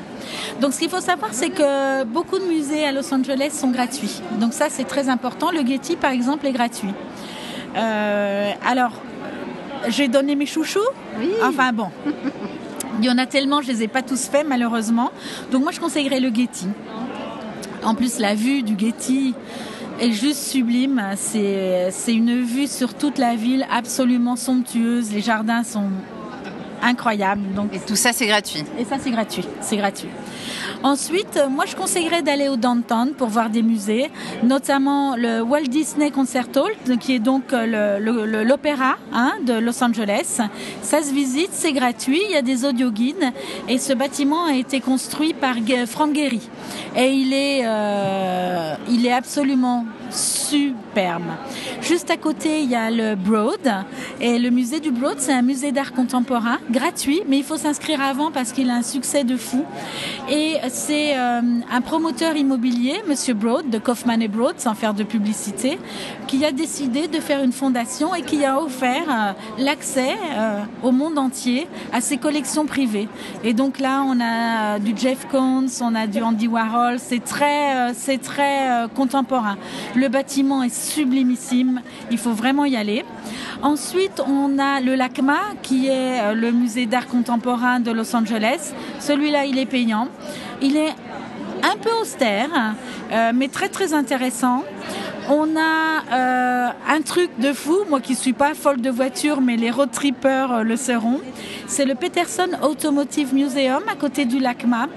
Donc, 0.62 0.74
ce 0.74 0.80
qu'il 0.80 0.90
faut 0.90 1.02
savoir, 1.02 1.34
c'est 1.34 1.50
que 1.50 2.04
beaucoup 2.06 2.40
de 2.40 2.46
musées 2.46 2.86
à 2.86 2.92
Los 2.92 3.14
Angeles 3.14 3.52
sont 3.52 3.72
gratuits. 3.72 4.22
Donc, 4.40 4.54
ça, 4.54 4.68
c'est 4.70 4.86
très 4.86 5.10
important. 5.10 5.52
Le 5.52 5.66
Getty, 5.66 5.96
par 5.96 6.12
exemple, 6.12 6.48
est 6.48 6.54
gratuit. 6.54 6.94
Euh, 7.76 8.52
alors, 8.66 8.92
j'ai 9.88 10.08
donné 10.08 10.36
mes 10.36 10.46
chouchous? 10.46 10.80
Oui. 11.18 11.32
Enfin 11.44 11.72
bon. 11.74 11.90
Il 13.00 13.06
y 13.06 13.10
en 13.10 13.18
a 13.18 13.26
tellement, 13.26 13.62
je 13.62 13.68
les 13.68 13.84
ai 13.84 13.88
pas 13.88 14.02
tous 14.02 14.28
faits 14.28 14.46
malheureusement. 14.46 15.12
Donc 15.52 15.64
moi 15.64 15.72
je 15.72 15.80
conseillerais 15.80 16.20
le 16.20 16.34
Getty. 16.34 16.68
En 17.82 17.96
plus 17.96 18.20
la 18.20 18.36
vue 18.36 18.62
du 18.62 18.78
Getty 18.78 19.34
est 20.02 20.12
juste 20.12 20.44
sublime. 20.44 21.02
C'est 21.16 21.92
une 22.10 22.42
vue 22.42 22.68
sur 22.68 22.94
toute 22.94 23.18
la 23.18 23.36
ville 23.36 23.66
absolument 23.72 24.36
somptueuse. 24.36 25.14
Les 25.14 25.22
jardins 25.22 25.64
sont 25.64 25.90
incroyables. 26.82 27.54
Donc... 27.56 27.74
Et 27.74 27.80
tout 27.80 27.96
ça 27.96 28.12
c'est 28.14 28.28
gratuit. 28.28 28.64
Et 28.78 28.86
ça 28.86 28.98
c'est 29.00 29.12
gratuit. 29.12 29.46
C'est 29.62 29.78
gratuit. 29.78 30.10
Ensuite, 30.82 31.36
euh, 31.36 31.50
moi 31.50 31.66
je 31.66 31.76
conseillerais 31.76 32.22
d'aller 32.22 32.48
au 32.48 32.56
downtown 32.56 33.12
pour 33.12 33.28
voir 33.28 33.50
des 33.50 33.62
musées, 33.62 34.10
notamment 34.44 35.16
le 35.18 35.42
Walt 35.42 35.68
Disney 35.68 36.10
Concert 36.10 36.48
Hall, 36.56 36.98
qui 37.00 37.16
est 37.16 37.20
donc 37.20 37.52
euh, 37.52 38.00
l'opéra 38.44 38.96
hein, 39.14 39.34
de 39.46 39.54
Los 39.54 39.84
Angeles. 39.84 40.40
Ça 40.82 41.02
se 41.02 41.14
visite, 41.14 41.50
c'est 41.52 41.74
gratuit, 41.74 42.22
il 42.26 42.32
y 42.32 42.38
a 42.38 42.42
des 42.42 42.64
audio 42.64 42.92
guides 42.92 43.34
et 43.68 43.78
ce 43.78 43.92
bâtiment 43.94 44.46
a 44.46 44.54
été 44.54 44.80
construit 44.80 45.34
par 45.34 45.56
Frank 45.86 46.16
Gehry. 46.16 46.50
Et 46.96 47.12
il 47.12 47.34
est, 47.34 47.62
euh, 47.66 48.76
il 48.90 49.06
est 49.06 49.12
absolument 49.12 49.86
superbe. 50.12 51.24
Juste 51.82 52.10
à 52.10 52.18
côté, 52.18 52.62
il 52.62 52.70
y 52.70 52.76
a 52.76 52.92
le 52.92 53.16
Broad. 53.16 53.86
Et 54.22 54.40
le 54.40 54.50
musée 54.50 54.80
du 54.80 54.92
Broad, 54.92 55.16
c'est 55.20 55.34
un 55.34 55.42
musée 55.42 55.72
d'art 55.72 55.94
contemporain, 55.94 56.58
gratuit, 56.70 57.22
mais 57.28 57.38
il 57.38 57.44
faut 57.44 57.58
s'inscrire 57.58 58.02
avant 58.02 58.32
parce 58.32 58.52
qu'il 58.52 58.70
a 58.70 58.76
un 58.76 58.82
succès 58.82 59.24
de 59.24 59.38
fou. 59.38 59.64
Et 60.30 60.56
c'est 60.70 61.18
euh, 61.18 61.42
un 61.72 61.82
promoteur 61.82 62.36
immobilier, 62.36 63.02
Monsieur 63.08 63.34
Broad, 63.34 63.70
de 63.70 63.78
Kaufman 63.78 64.22
et 64.22 64.28
Broad, 64.28 64.60
sans 64.60 64.74
faire 64.76 64.94
de 64.94 65.04
publicité, 65.04 65.80
qui 66.28 66.44
a 66.46 66.52
décidé 66.52 67.08
de 67.08 67.20
faire 67.20 67.44
une 67.44 67.52
fondation 67.52 68.14
et 68.14 68.22
qui 68.22 68.44
a 68.46 68.62
offert 68.62 69.06
euh, 69.10 69.32
l'accès 69.58 70.16
euh, 70.34 70.62
au 70.84 70.92
monde 70.92 71.18
entier 71.18 71.68
à 71.94 72.02
ses 72.02 72.18
collections 72.18 72.66
privées. 72.66 73.08
Et 73.44 73.54
donc 73.54 73.80
là, 73.80 74.04
on 74.06 74.20
a 74.20 74.80
du 74.80 74.94
Jeff 74.96 75.28
Koons, 75.30 75.68
on 75.82 75.96
a 75.96 76.08
du 76.08 76.22
Andy 76.22 76.48
Warhol, 76.48 76.98
c'est 77.00 77.24
très, 77.24 77.94
c'est 77.94 78.22
très 78.22 78.88
contemporain. 78.96 79.58
Le 80.00 80.08
bâtiment 80.08 80.64
est 80.64 80.74
sublimissime, 80.74 81.82
il 82.10 82.18
faut 82.18 82.32
vraiment 82.32 82.64
y 82.64 82.78
aller. 82.78 83.04
Ensuite, 83.62 84.22
on 84.26 84.58
a 84.58 84.80
le 84.80 84.96
LACMA, 84.96 85.40
qui 85.62 85.88
est 85.88 86.34
le 86.34 86.54
musée 86.54 86.86
d'art 86.86 87.08
contemporain 87.08 87.82
de 87.82 87.92
Los 87.92 88.16
Angeles. 88.16 88.72
Celui-là, 89.02 89.44
il 89.44 89.60
est 89.60 89.66
payant. 89.66 90.08
Il 90.62 90.78
est 90.78 90.94
un 91.64 91.76
peu 91.76 91.90
austère, 92.02 92.76
euh, 93.12 93.34
mais 93.36 93.50
très 93.50 93.68
très 93.68 93.94
intéressant. 93.94 94.64
On 95.30 95.58
a 95.58 96.14
euh, 96.14 96.70
un 96.88 97.02
truc 97.02 97.32
de 97.38 97.52
fou, 97.52 97.80
moi 97.90 98.00
qui 98.00 98.16
suis 98.16 98.32
pas 98.32 98.54
folle 98.54 98.80
de 98.80 98.90
voiture, 98.90 99.42
mais 99.42 99.58
les 99.58 99.70
road 99.70 99.92
trippers 99.92 100.54
euh, 100.54 100.64
le 100.64 100.78
seront. 100.78 101.20
C'est 101.68 101.84
le 101.84 101.96
Peterson 101.96 102.48
Automotive 102.64 103.34
Museum 103.34 103.84
à 103.92 103.96
côté 103.96 104.24
du 104.24 104.40
LACMA. 104.40 104.88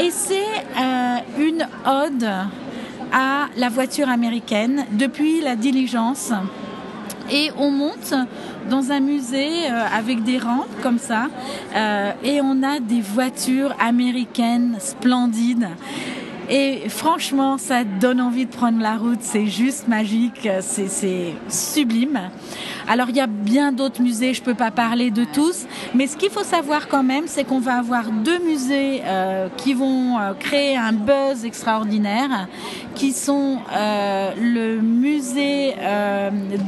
Et 0.00 0.10
c'est 0.10 0.64
une 1.38 1.68
ode 1.84 2.28
à 3.12 3.48
la 3.56 3.68
voiture 3.68 4.08
américaine 4.08 4.84
depuis 4.92 5.40
la 5.40 5.56
diligence. 5.56 6.32
Et 7.30 7.50
on 7.58 7.70
monte 7.70 8.14
dans 8.70 8.90
un 8.90 9.00
musée 9.00 9.70
euh, 9.70 9.84
avec 9.92 10.22
des 10.24 10.38
rampes 10.38 10.80
comme 10.82 10.98
ça 10.98 11.28
euh, 11.74 12.12
et 12.22 12.40
on 12.40 12.62
a 12.62 12.80
des 12.80 13.00
voitures 13.00 13.74
américaines 13.78 14.76
splendides. 14.78 15.68
Et 16.50 16.88
franchement, 16.88 17.58
ça 17.58 17.84
donne 17.84 18.22
envie 18.22 18.46
de 18.46 18.50
prendre 18.50 18.80
la 18.80 18.96
route. 18.96 19.18
C'est 19.20 19.46
juste 19.46 19.86
magique. 19.86 20.48
C'est 20.62 21.34
sublime. 21.48 22.18
Alors, 22.88 23.10
il 23.10 23.16
y 23.16 23.20
a 23.20 23.26
bien 23.26 23.70
d'autres 23.70 24.00
musées. 24.00 24.32
Je 24.32 24.42
peux 24.42 24.54
pas 24.54 24.70
parler 24.70 25.10
de 25.10 25.24
tous. 25.24 25.66
Mais 25.94 26.06
ce 26.06 26.16
qu'il 26.16 26.30
faut 26.30 26.44
savoir 26.44 26.88
quand 26.88 27.02
même, 27.02 27.24
c'est 27.26 27.44
qu'on 27.44 27.60
va 27.60 27.74
avoir 27.78 28.10
deux 28.10 28.38
musées 28.38 29.02
euh, 29.04 29.48
qui 29.56 29.74
vont 29.74 30.18
euh, 30.18 30.32
créer 30.32 30.76
un 30.76 30.92
buzz 30.92 31.44
extraordinaire, 31.44 32.48
qui 32.94 33.12
sont 33.12 33.58
euh, 33.72 34.32
le 34.40 34.80
musée 34.80 35.74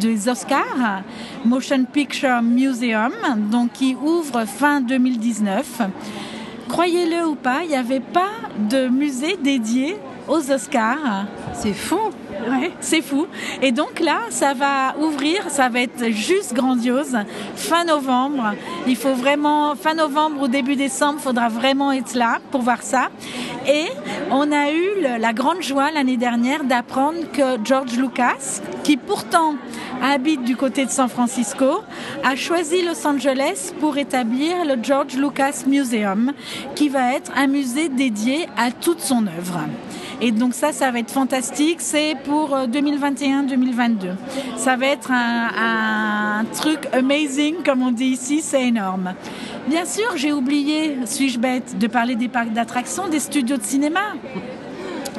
des 0.00 0.28
Oscars, 0.28 1.02
Motion 1.44 1.85
Picture 1.85 2.42
Museum, 2.42 3.12
donc 3.50 3.72
qui 3.72 3.94
ouvre 3.94 4.44
fin 4.44 4.80
2019 4.80 5.83
croyez-le 6.68 7.26
ou 7.26 7.35
pas, 7.35 7.62
il 7.64 7.70
n'y 7.70 7.76
avait 7.76 7.98
pas 7.98 8.30
de 8.70 8.87
musée 8.87 9.37
dédié 9.42 9.96
aux 10.30 10.50
Oscars. 10.50 11.26
C'est 11.52 11.74
fou. 11.74 11.98
Ouais, 12.48 12.70
c'est 12.80 13.02
fou. 13.02 13.26
Et 13.60 13.70
donc 13.70 14.00
là, 14.00 14.20
ça 14.30 14.54
va 14.54 14.96
ouvrir, 14.98 15.50
ça 15.50 15.68
va 15.68 15.80
être 15.80 16.10
juste 16.10 16.54
grandiose. 16.54 17.18
Fin 17.54 17.84
novembre, 17.84 18.54
il 18.86 18.96
faut 18.96 19.12
vraiment, 19.12 19.74
fin 19.74 19.92
novembre 19.92 20.42
ou 20.42 20.48
début 20.48 20.76
décembre, 20.76 21.16
il 21.18 21.22
faudra 21.22 21.48
vraiment 21.48 21.92
être 21.92 22.14
là 22.14 22.38
pour 22.50 22.62
voir 22.62 22.82
ça. 22.82 23.10
Et 23.68 23.88
on 24.30 24.50
a 24.52 24.70
eu 24.70 25.02
la 25.18 25.32
grande 25.34 25.60
joie 25.60 25.90
l'année 25.90 26.16
dernière 26.16 26.64
d'apprendre 26.64 27.18
que 27.30 27.62
George 27.62 27.98
Lucas, 27.98 28.62
qui 28.84 28.96
pourtant 28.96 29.56
habite 30.02 30.44
du 30.44 30.56
côté 30.56 30.86
de 30.86 30.90
San 30.90 31.10
Francisco, 31.10 31.82
a 32.24 32.36
choisi 32.36 32.82
Los 32.82 33.06
Angeles 33.06 33.72
pour 33.80 33.98
établir 33.98 34.64
le 34.64 34.82
George 34.82 35.16
Lucas 35.16 35.64
Museum, 35.66 36.32
qui 36.74 36.88
va 36.88 37.14
être 37.14 37.32
un 37.36 37.48
musée 37.48 37.90
dédié 37.90 38.48
à 38.56 38.70
toute 38.70 39.00
son 39.00 39.26
œuvre. 39.26 39.60
Et 40.20 40.33
donc 40.33 40.54
ça, 40.54 40.72
ça 40.72 40.90
va 40.90 40.98
être 40.98 41.11
fantastique. 41.11 41.80
C'est 41.80 42.14
pour 42.24 42.50
2021-2022. 42.50 44.14
Ça 44.56 44.76
va 44.76 44.87
être 44.87 45.11
un, 45.11 46.40
un 46.40 46.44
truc 46.44 46.88
amazing, 46.92 47.56
comme 47.64 47.83
on 47.83 47.90
dit 47.90 48.06
ici. 48.06 48.42
C'est 48.42 48.66
énorme. 48.66 49.14
Bien 49.68 49.85
sûr, 49.85 50.16
j'ai 50.16 50.33
oublié, 50.33 50.98
suis-je 51.06 51.38
bête, 51.38 51.78
de 51.78 51.87
parler 51.87 52.16
des 52.16 52.28
parcs 52.28 52.52
d'attractions, 52.52 53.09
des 53.09 53.20
studios 53.20 53.56
de 53.56 53.62
cinéma. 53.62 54.00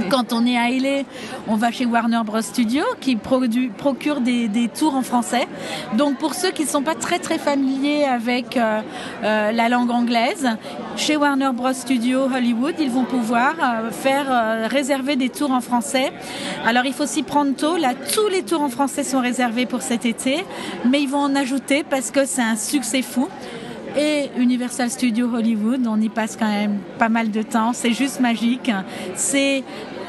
Quand 0.10 0.34
on 0.34 0.46
est 0.46 0.58
à 0.58 0.70
LA, 0.70 1.04
on 1.48 1.56
va 1.56 1.72
chez 1.72 1.86
Warner 1.86 2.22
Bros 2.26 2.42
Studio 2.42 2.84
qui 3.00 3.16
procure 3.16 4.22
des, 4.22 4.70
tours 4.74 4.96
en 4.96 5.02
français. 5.02 5.48
Donc 5.98 6.18
pour 6.18 6.34
ceux 6.34 6.52
qui 6.52 6.64
ne 6.64 6.68
sont 6.68 6.82
pas 6.82 6.96
très 6.96 7.20
très 7.20 7.38
familiers 7.38 8.06
avec 8.06 8.58
euh, 8.58 8.82
euh, 9.24 9.52
la 9.52 9.70
langue 9.70 9.92
anglaise, 9.92 10.48
chez 10.96 11.18
Warner 11.18 11.50
Bros 11.54 11.74
Studio 11.74 12.22
Hollywood, 12.34 12.76
ils 12.80 12.90
vont 12.90 13.06
pouvoir 13.06 13.54
euh, 13.60 13.92
faire 13.92 14.70
réserver 14.70 15.16
des 15.16 15.30
tours 15.30 15.52
en 15.52 15.62
français. 15.62 16.12
Alors 16.66 16.86
il 16.86 16.94
faut 16.94 17.06
s'y 17.06 17.24
prendre 17.24 17.56
tôt. 17.56 17.78
Là, 17.78 17.94
tous 17.94 18.28
les 18.28 18.44
tours 18.44 18.62
en 18.62 18.70
français 18.70 19.04
sont 19.04 19.20
réservés 19.20 19.66
pour 19.66 19.82
cet 19.82 20.06
été, 20.06 20.46
mais 20.86 21.02
ils 21.02 21.10
vont 21.10 21.20
en 21.20 21.36
ajouter 21.36 21.84
parce 21.90 22.12
que 22.12 22.26
c'est 22.26 22.42
un 22.42 22.56
succès 22.56 23.02
fou 23.02 23.28
et 23.98 24.30
Universal 24.38 24.90
Studios 24.90 25.34
Hollywood. 25.34 25.86
On 25.88 26.00
y 26.00 26.10
passe 26.10 26.38
quand 26.38 26.50
même 26.50 26.80
pas 26.98 27.10
mal 27.10 27.32
de 27.32 27.42
temps. 27.42 27.74
C'est 27.74 27.94
juste 27.94 28.20
magique. 28.20 28.72
C'est 29.16 29.64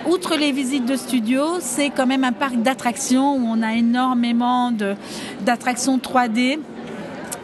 outre 0.06 0.36
les 0.36 0.52
visites 0.52 0.84
de 0.86 0.96
studio, 0.96 1.60
c'est 1.60 1.90
quand 1.90 2.06
même 2.06 2.24
un 2.24 2.32
parc 2.32 2.56
d'attractions 2.56 3.36
où 3.36 3.46
on 3.46 3.62
a 3.62 3.74
énormément 3.74 4.72
d'attractions 5.40 5.98
3D. 5.98 6.58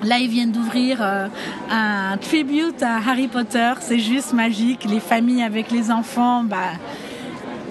Là, 0.05 0.19
ils 0.19 0.29
viennent 0.29 0.53
d'ouvrir 0.53 0.99
euh, 1.03 1.27
un 1.71 2.17
tribute 2.19 2.83
à 2.83 2.97
Harry 2.97 3.27
Potter. 3.27 3.73
C'est 3.81 3.99
juste 3.99 4.33
magique. 4.33 4.85
Les 4.89 5.01
familles 5.01 5.43
avec 5.43 5.73
les 5.73 5.91
enfants, 5.91 6.45
bah, 6.45 6.75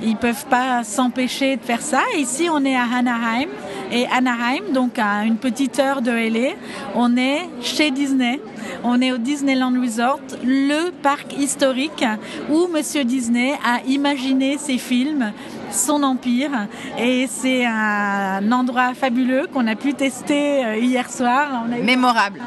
ils 0.03 0.17
peuvent 0.17 0.45
pas 0.47 0.83
s'empêcher 0.83 1.55
de 1.55 1.61
faire 1.61 1.81
ça. 1.81 2.01
Ici, 2.17 2.49
on 2.51 2.65
est 2.65 2.75
à 2.75 2.83
Anaheim. 2.83 3.47
Et 3.91 4.05
Anaheim, 4.07 4.73
donc 4.73 4.99
à 4.99 5.23
une 5.23 5.37
petite 5.37 5.79
heure 5.79 6.01
de 6.01 6.11
LA, 6.11 6.55
on 6.95 7.15
est 7.17 7.47
chez 7.61 7.91
Disney. 7.91 8.39
On 8.83 9.01
est 9.01 9.11
au 9.11 9.17
Disneyland 9.17 9.73
Resort, 9.81 10.19
le 10.43 10.91
parc 10.91 11.37
historique 11.37 12.03
où 12.49 12.67
Monsieur 12.67 13.03
Disney 13.03 13.53
a 13.65 13.81
imaginé 13.87 14.57
ses 14.57 14.77
films 14.77 15.31
son 15.71 16.03
empire 16.03 16.67
et 16.97 17.27
c'est 17.27 17.65
un 17.65 18.51
endroit 18.51 18.93
fabuleux 18.93 19.47
qu'on 19.53 19.67
a 19.67 19.75
pu 19.75 19.93
tester 19.93 20.65
euh, 20.65 20.77
hier 20.77 21.09
soir. 21.09 21.65
Mémorable. 21.83 22.41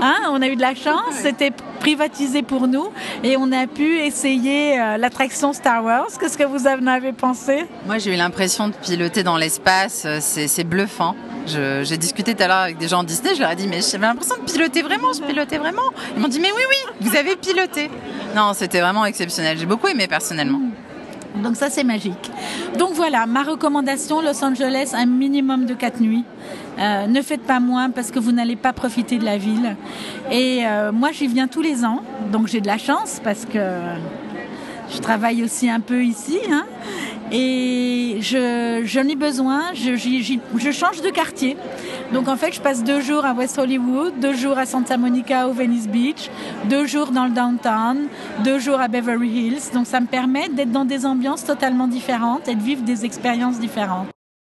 Hein, 0.00 0.16
on 0.30 0.40
a 0.40 0.48
eu 0.48 0.56
de 0.56 0.60
la 0.60 0.74
chance, 0.74 1.14
c'était 1.14 1.52
privatisé 1.80 2.42
pour 2.42 2.68
nous 2.68 2.90
et 3.24 3.36
on 3.36 3.50
a 3.50 3.66
pu 3.66 3.98
essayer 3.98 4.78
euh, 4.78 4.96
l'attraction 4.98 5.52
Star 5.52 5.82
Wars. 5.82 6.06
Qu'est-ce 6.20 6.38
que 6.38 6.44
vous 6.44 6.66
en 6.66 6.86
avez 6.86 7.12
pensé? 7.12 7.64
Moi 7.86 7.98
j'ai 7.98 8.14
eu 8.14 8.16
l'impression 8.16 8.68
de 8.68 8.74
piloter 8.74 9.22
dans 9.22 9.36
l'espace, 9.36 10.04
euh, 10.06 10.18
c'est 10.20 10.64
bluffant. 10.64 11.16
J'ai 11.46 11.96
discuté 11.96 12.34
tout 12.34 12.42
à 12.42 12.46
l'heure 12.46 12.56
avec 12.58 12.78
des 12.78 12.86
gens 12.86 13.02
Disney, 13.02 13.34
je 13.34 13.40
leur 13.40 13.50
ai 13.50 13.56
dit 13.56 13.66
mais 13.66 13.80
j'avais 13.80 14.06
l'impression 14.06 14.36
de 14.36 14.50
piloter 14.50 14.82
vraiment, 14.82 15.12
je 15.12 15.22
pilotais 15.22 15.58
vraiment. 15.58 15.90
Ils 16.14 16.20
m'ont 16.20 16.28
dit 16.28 16.38
mais 16.38 16.52
oui 16.54 16.62
oui, 16.68 17.08
vous 17.08 17.16
avez 17.16 17.34
piloté. 17.34 17.90
Non, 18.36 18.52
c'était 18.54 18.80
vraiment 18.80 19.04
exceptionnel. 19.06 19.58
J'ai 19.58 19.66
beaucoup 19.66 19.88
aimé 19.88 20.06
personnellement. 20.06 20.60
Donc 21.36 21.56
ça 21.56 21.70
c'est 21.70 21.84
magique. 21.84 22.30
Donc 22.78 22.92
voilà, 22.94 23.26
ma 23.26 23.42
recommandation, 23.42 24.20
Los 24.20 24.44
Angeles, 24.44 24.92
un 24.94 25.06
minimum 25.06 25.66
de 25.66 25.74
4 25.74 26.00
nuits. 26.00 26.24
Euh, 26.78 27.06
ne 27.06 27.22
faites 27.22 27.42
pas 27.42 27.60
moins 27.60 27.90
parce 27.90 28.10
que 28.10 28.18
vous 28.18 28.32
n'allez 28.32 28.56
pas 28.56 28.72
profiter 28.72 29.18
de 29.18 29.24
la 29.24 29.36
ville. 29.36 29.76
Et 30.30 30.60
euh, 30.64 30.92
moi 30.92 31.10
j'y 31.12 31.26
viens 31.26 31.46
tous 31.46 31.62
les 31.62 31.84
ans, 31.84 32.02
donc 32.32 32.48
j'ai 32.48 32.60
de 32.60 32.66
la 32.66 32.78
chance 32.78 33.20
parce 33.22 33.44
que 33.44 33.58
je 34.92 34.98
travaille 34.98 35.44
aussi 35.44 35.70
un 35.70 35.80
peu 35.80 36.04
ici. 36.04 36.38
Hein, 36.50 36.64
et 37.32 38.18
j'en 38.20 39.08
ai 39.08 39.16
besoin, 39.16 39.72
je, 39.74 39.94
je 39.94 40.70
change 40.70 41.00
de 41.02 41.10
quartier. 41.10 41.56
Donc 42.12 42.28
en 42.28 42.36
fait, 42.36 42.52
je 42.52 42.60
passe 42.60 42.82
deux 42.82 43.00
jours 43.00 43.24
à 43.24 43.32
West 43.32 43.58
Hollywood, 43.58 44.14
deux 44.20 44.34
jours 44.34 44.58
à 44.58 44.66
Santa 44.66 44.96
Monica 44.96 45.48
ou 45.48 45.52
Venice 45.52 45.88
Beach, 45.88 46.30
deux 46.68 46.86
jours 46.86 47.12
dans 47.12 47.26
le 47.26 47.32
downtown, 47.32 48.08
deux 48.44 48.58
jours 48.58 48.80
à 48.80 48.88
Beverly 48.88 49.28
Hills. 49.28 49.72
Donc 49.72 49.86
ça 49.86 50.00
me 50.00 50.06
permet 50.06 50.48
d'être 50.48 50.72
dans 50.72 50.84
des 50.84 51.06
ambiances 51.06 51.44
totalement 51.44 51.86
différentes 51.86 52.48
et 52.48 52.54
de 52.54 52.62
vivre 52.62 52.82
des 52.82 53.04
expériences 53.04 53.60
différentes. 53.60 54.08